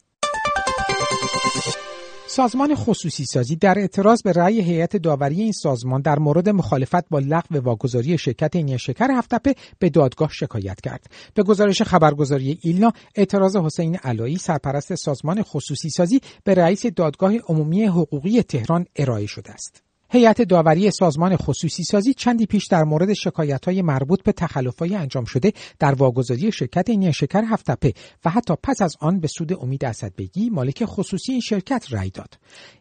سازمان 2.28 2.74
خصوصی 2.74 3.24
سازی 3.24 3.56
در 3.56 3.78
اعتراض 3.78 4.22
به 4.22 4.32
رأی 4.32 4.60
هیئت 4.60 4.96
داوری 4.96 5.42
این 5.42 5.52
سازمان 5.52 6.00
در 6.00 6.18
مورد 6.18 6.48
مخالفت 6.48 7.08
با 7.08 7.18
لغو 7.18 7.58
واگذاری 7.58 8.18
شرکت 8.18 8.56
نیشکر 8.56 8.92
شکر 8.92 9.10
هفتپه 9.10 9.54
به 9.78 9.90
دادگاه 9.90 10.30
شکایت 10.32 10.80
کرد. 10.80 11.06
به 11.34 11.42
گزارش 11.42 11.82
خبرگزاری 11.82 12.58
ایلنا 12.62 12.92
اعتراض 13.14 13.56
حسین 13.56 13.96
علایی 13.96 14.36
سرپرست 14.36 14.94
سازمان 14.94 15.42
خصوصی 15.42 15.90
سازی 15.90 16.20
به 16.44 16.54
رئیس 16.54 16.86
دادگاه 16.86 17.36
عمومی 17.36 17.84
حقوقی 17.84 18.42
تهران 18.42 18.86
ارائه 18.96 19.26
شده 19.26 19.50
است. 19.50 19.85
هیئت 20.10 20.42
داوری 20.42 20.90
سازمان 20.90 21.36
خصوصی 21.36 21.84
سازی 21.84 22.14
چندی 22.14 22.46
پیش 22.46 22.66
در 22.66 22.84
مورد 22.84 23.12
شکایت 23.12 23.64
های 23.64 23.82
مربوط 23.82 24.22
به 24.22 24.32
تخلفهای 24.32 24.94
انجام 24.94 25.24
شده 25.24 25.52
در 25.78 25.94
واگذاری 25.94 26.52
شرکت 26.52 26.90
نیشکر 26.90 27.44
هفتپه 27.44 27.92
و 28.24 28.30
حتی 28.30 28.54
پس 28.62 28.82
از 28.82 28.94
آن 29.00 29.20
به 29.20 29.28
سود 29.28 29.52
امید 29.52 29.84
اسدبگی 29.84 30.50
مالک 30.50 30.84
خصوصی 30.84 31.32
این 31.32 31.40
شرکت 31.40 31.86
رأی 31.90 32.10
داد. 32.10 32.34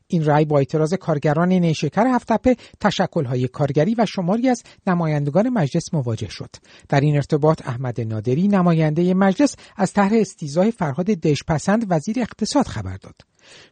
این 0.08 0.26
رأی 0.26 0.46
با 0.46 0.58
اعتراض 0.58 0.94
کارگران 0.94 1.50
نیشکر 1.50 2.08
هفتپه 2.08 2.56
تشکلهای 2.80 3.48
کارگری 3.48 3.96
و 3.98 4.06
شماری 4.06 4.50
از 4.50 4.64
نمایندگان 4.88 5.50
مجلس 5.50 5.94
مواجه 5.94 6.30
شد 6.30 6.50
در 6.90 7.00
این 7.00 7.16
ارتباط 7.16 7.68
احمد 7.68 8.02
نادری 8.02 8.48
نماینده 8.48 9.14
مجلس 9.14 9.56
از 9.76 9.94
طرح 9.94 10.12
استیزای 10.14 10.72
فرهاد 10.72 11.06
دشپسند 11.06 11.86
وزیر 11.90 12.20
اقتصاد 12.20 12.68
خبر 12.68 12.98
داد 12.98 13.16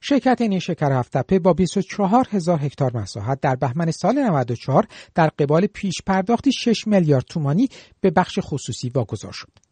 شرکت 0.01 0.41
نیشکر 0.41 0.91
هفتپه 0.91 1.39
با 1.39 1.53
24 1.53 2.27
هزار 2.31 2.59
هکتار 2.61 2.97
مساحت 2.97 3.39
در 3.41 3.55
بهمن 3.55 3.91
سال 3.91 4.19
94 4.19 4.87
در 5.15 5.27
قبال 5.27 5.67
پیش 5.67 5.93
پرداختی 6.05 6.51
6 6.51 6.87
میلیارد 6.87 7.25
تومانی 7.25 7.69
به 8.01 8.11
بخش 8.11 8.39
خصوصی 8.41 8.89
واگذار 8.89 9.31
شد. 9.31 9.62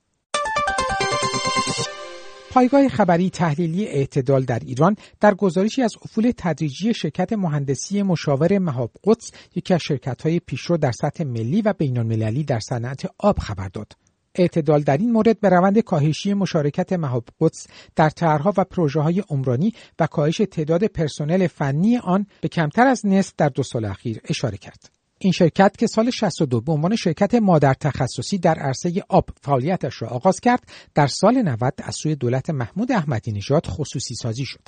پایگاه 2.52 2.88
خبری 2.88 3.30
تحلیلی 3.30 3.88
اعتدال 3.88 4.44
در 4.44 4.60
ایران 4.60 4.96
در 5.20 5.34
گزارشی 5.34 5.82
از 5.82 5.96
افول 6.06 6.32
تدریجی 6.38 6.94
شرکت 6.94 7.34
مهندسی 7.34 8.04
مشاور 8.04 8.60
مهاب 8.60 8.92
قدس 9.04 9.32
یکی 9.56 9.74
از 9.74 9.82
شرکت‌های 9.82 10.40
پیشرو 10.40 10.78
در 10.78 10.92
سطح 10.92 11.24
ملی 11.24 11.62
و 11.62 11.74
بین‌المللی 11.74 12.44
در 12.44 12.60
صنعت 12.60 13.06
آب 13.18 13.40
خبر 13.40 13.68
داد. 13.68 13.94
اعتدال 14.36 14.82
در 14.82 14.98
این 14.98 15.12
مورد 15.12 15.40
به 15.40 15.50
روند 15.50 15.80
کاهشی 15.80 16.34
مشارکت 16.34 16.94
مهاب 16.94 17.26
قدس 17.40 17.68
در 17.96 18.10
طرحها 18.10 18.54
و 18.58 18.64
پروژه 18.64 19.00
های 19.00 19.24
عمرانی 19.30 19.74
و 20.00 20.08
کاهش 20.08 20.42
تعداد 20.52 20.86
پرسنل 20.86 21.48
فنی 21.48 21.98
آن 21.98 22.26
به 22.42 22.48
کمتر 22.48 22.88
از 22.88 23.06
نصف 23.06 23.34
در 23.38 23.50
دو 23.50 23.64
سال 23.64 23.86
اخیر 23.86 24.22
اشاره 24.30 24.58
کرد. 24.58 25.01
این 25.24 25.32
شرکت 25.32 25.78
که 25.78 25.88
سال 25.88 26.10
62 26.10 26.62
به 26.62 26.72
عنوان 26.72 26.96
شرکت 26.96 27.36
مادر 27.36 27.74
تخصصی 27.74 28.38
در 28.38 28.56
عرصه 28.56 29.04
آب 29.10 29.30
فعالیتش 29.42 30.02
را 30.02 30.08
آغاز 30.08 30.40
کرد 30.40 30.64
در 30.96 31.08
سال 31.08 31.42
90 31.42 31.74
از 31.84 31.96
سوی 31.96 32.16
دولت 32.16 32.50
محمود 32.50 32.92
احمدی 32.92 33.32
نژاد 33.32 33.66
خصوصی 33.66 34.16
سازی 34.16 34.46
شد. 34.46 34.60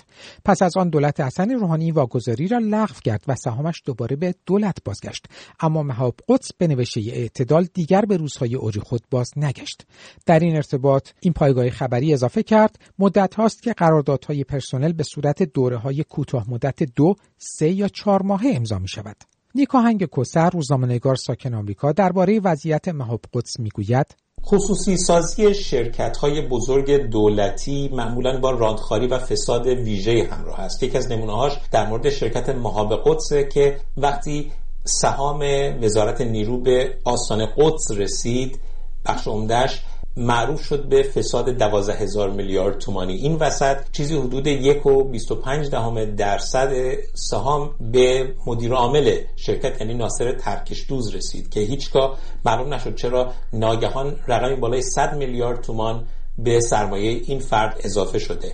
پس 0.46 0.62
از 0.62 0.78
آن 0.78 0.90
دولت 0.90 1.20
حسن 1.20 1.52
روحانی 1.52 1.92
واگذاری 1.92 2.48
را 2.48 2.58
لغو 2.58 2.94
کرد 3.04 3.24
و 3.28 3.36
سهامش 3.36 3.82
دوباره 3.86 4.16
به 4.16 4.36
دولت 4.46 4.78
بازگشت. 4.86 5.26
اما 5.60 5.84
مهاب 5.84 6.16
قدس 6.30 6.54
به 6.58 6.68
نوشته 6.68 7.02
اعتدال 7.02 7.68
دیگر 7.74 8.02
به 8.02 8.18
روزهای 8.18 8.56
اوج 8.56 8.80
خود 8.80 9.02
باز 9.12 9.32
نگشت. 9.36 9.86
در 10.26 10.40
این 10.40 10.56
ارتباط 10.56 11.10
این 11.20 11.34
پایگاه 11.34 11.70
خبری 11.70 12.14
اضافه 12.14 12.44
کرد 12.44 12.80
مدت 13.00 13.36
هاست 13.36 13.64
که 13.64 13.74
قراردادهای 13.74 14.44
پرسنل 14.44 14.94
به 14.94 15.04
صورت 15.04 15.44
دوره 15.44 15.78
های 15.78 16.04
کوتاه 16.04 16.50
مدت 16.50 16.84
دو، 16.84 17.16
سه 17.38 17.70
یا 17.70 17.88
چهار 17.88 18.22
ماهه 18.22 18.52
امضا 18.56 18.80
می 18.80 18.88
شود. 18.88 19.34
نیکاهنگ 19.56 20.06
کسر 20.18 20.50
روزنامه‌نگار 20.50 21.16
ساکن 21.16 21.54
آمریکا 21.54 21.92
درباره 21.92 22.40
وضعیت 22.40 22.88
مهاب 22.88 23.22
قدس 23.34 23.60
می‌گوید. 23.60 24.16
خصوصی 24.46 24.98
سازی 24.98 25.54
شرکت 25.54 26.18
های 26.18 26.48
بزرگ 26.48 26.98
دولتی 26.98 27.90
معمولا 27.94 28.40
با 28.40 28.52
راندخاری 28.52 29.08
و 29.08 29.18
فساد 29.20 29.68
ویژه 29.68 30.30
همراه 30.32 30.60
است. 30.60 30.84
یکی 30.84 30.98
از 30.98 31.12
نمونه‌هاش 31.12 31.60
در 31.72 31.88
مورد 31.88 32.10
شرکت 32.10 32.50
مهاب 32.50 32.94
قدسه 33.06 33.44
که 33.44 33.80
وقتی 33.98 34.52
سهام 34.84 35.44
وزارت 35.82 36.22
نیرو 36.22 36.62
به 36.62 36.98
آستان 37.06 37.46
قدس 37.58 37.92
رسید 37.92 38.60
بخش 39.06 39.28
عمدهش 39.28 39.82
معروف 40.18 40.64
شد 40.64 40.90
به 40.90 41.04
فساد 41.04 41.50
12 41.50 41.94
هزار 41.94 42.30
میلیارد 42.30 42.78
تومانی. 42.78 43.14
این 43.14 43.36
وسط 43.36 43.78
چیزی 43.92 44.18
حدود 44.18 44.48
یک 44.48 44.86
و 44.86 45.04
25 45.04 45.70
دهم 45.70 46.06
درصد 46.06 46.74
سهام 47.14 47.76
به 47.92 48.36
مدیر 48.48 48.74
عامل 48.74 49.18
شرکت 49.36 49.82
یعنی 49.82 49.94
ناصر 49.94 50.32
ترکش 50.32 50.86
دوز 50.90 51.16
رسید 51.16 51.50
که 51.50 51.60
هیچگاه 51.60 52.18
معلوم 52.46 52.74
نشد 52.74 52.96
چرا 52.96 53.34
ناگهان 53.54 54.16
رقمی 54.28 54.56
بالای 54.56 54.82
100 54.82 55.16
میلیارد 55.16 55.62
تومان 55.62 56.06
به 56.38 56.60
سرمایه 56.60 57.22
این 57.26 57.40
فرد 57.40 57.82
اضافه 57.84 58.20
شده. 58.20 58.54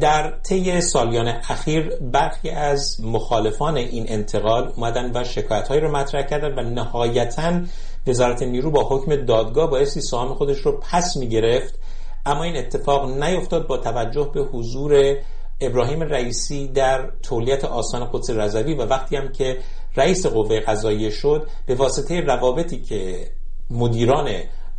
در 0.00 0.38
طی 0.42 0.80
سالیان 0.80 1.28
اخیر 1.28 1.92
برخی 2.00 2.50
از 2.50 2.96
مخالفان 3.02 3.76
این 3.76 4.04
انتقال 4.08 4.72
اومدن 4.76 5.10
و 5.14 5.24
شکایت 5.24 5.70
رو 5.70 5.96
مطرح 5.96 6.22
کردن 6.22 6.58
و 6.58 6.70
نهایتا 6.70 7.60
وزارت 8.06 8.42
نیرو 8.42 8.70
با 8.70 8.88
حکم 8.88 9.16
دادگاه 9.16 9.70
بایستی 9.70 10.00
سهام 10.00 10.34
خودش 10.34 10.58
رو 10.58 10.80
پس 10.80 11.16
می 11.16 11.28
گرفت 11.28 11.78
اما 12.26 12.42
این 12.42 12.56
اتفاق 12.56 13.22
نیفتاد 13.22 13.66
با 13.66 13.76
توجه 13.76 14.30
به 14.34 14.40
حضور 14.40 15.16
ابراهیم 15.60 16.02
رئیسی 16.02 16.68
در 16.68 17.10
تولیت 17.22 17.64
آسان 17.64 18.10
قدس 18.12 18.30
رضوی 18.30 18.74
و 18.74 18.82
وقتی 18.82 19.16
هم 19.16 19.32
که 19.32 19.58
رئیس 19.96 20.26
قوه 20.26 20.60
قضاییه 20.60 21.10
شد 21.10 21.48
به 21.66 21.74
واسطه 21.74 22.20
روابطی 22.20 22.80
که 22.80 23.30
مدیران 23.70 24.28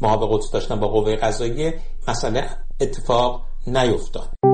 محاب 0.02 0.36
قدس 0.36 0.52
داشتن 0.52 0.80
با 0.80 0.88
قوه 0.88 1.16
قضاییه 1.16 1.80
مسئله 2.08 2.50
اتفاق 2.82 3.42
نیفتاد. 3.68 4.47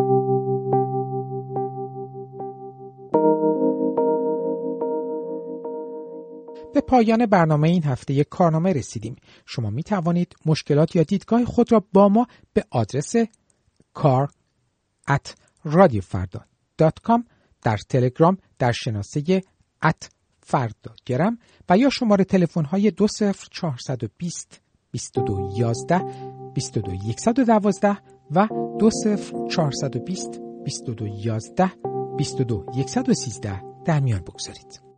به 6.74 6.82
پایان 6.82 7.26
برنامه 7.26 7.70
این 7.70 7.84
هفته 7.84 8.14
یک 8.14 8.30
کارنامه 8.30 8.74
رسیدیم. 8.74 9.16
شما 9.46 9.70
می 9.70 9.84
توانید 9.84 10.36
مشکلات 10.46 10.96
یا 10.96 11.04
دیدگاه 11.04 11.46
خود 11.46 11.72
را 11.72 11.84
با 11.94 12.10
ما 12.10 12.28
به 12.54 12.66
آدرس 12.70 13.16
کار 13.94 14.30
در 17.62 17.78
تلگرام 17.78 18.38
در 18.60 18.72
شناسه 18.72 19.42
ات 19.84 20.10
فرداگرم 20.40 21.38
و 21.70 21.78
یا 21.78 21.90
شماره 21.90 22.24
تلفن 22.24 22.66
های 22.66 22.92
20420 22.92 24.62
2211 24.92 26.00
22112 26.54 27.98
و 28.32 28.48
20420 28.80 30.40
2211 30.66 31.72
22113 32.18 33.64
در 33.86 34.00
میان 34.00 34.22
بگذارید. 34.22 34.93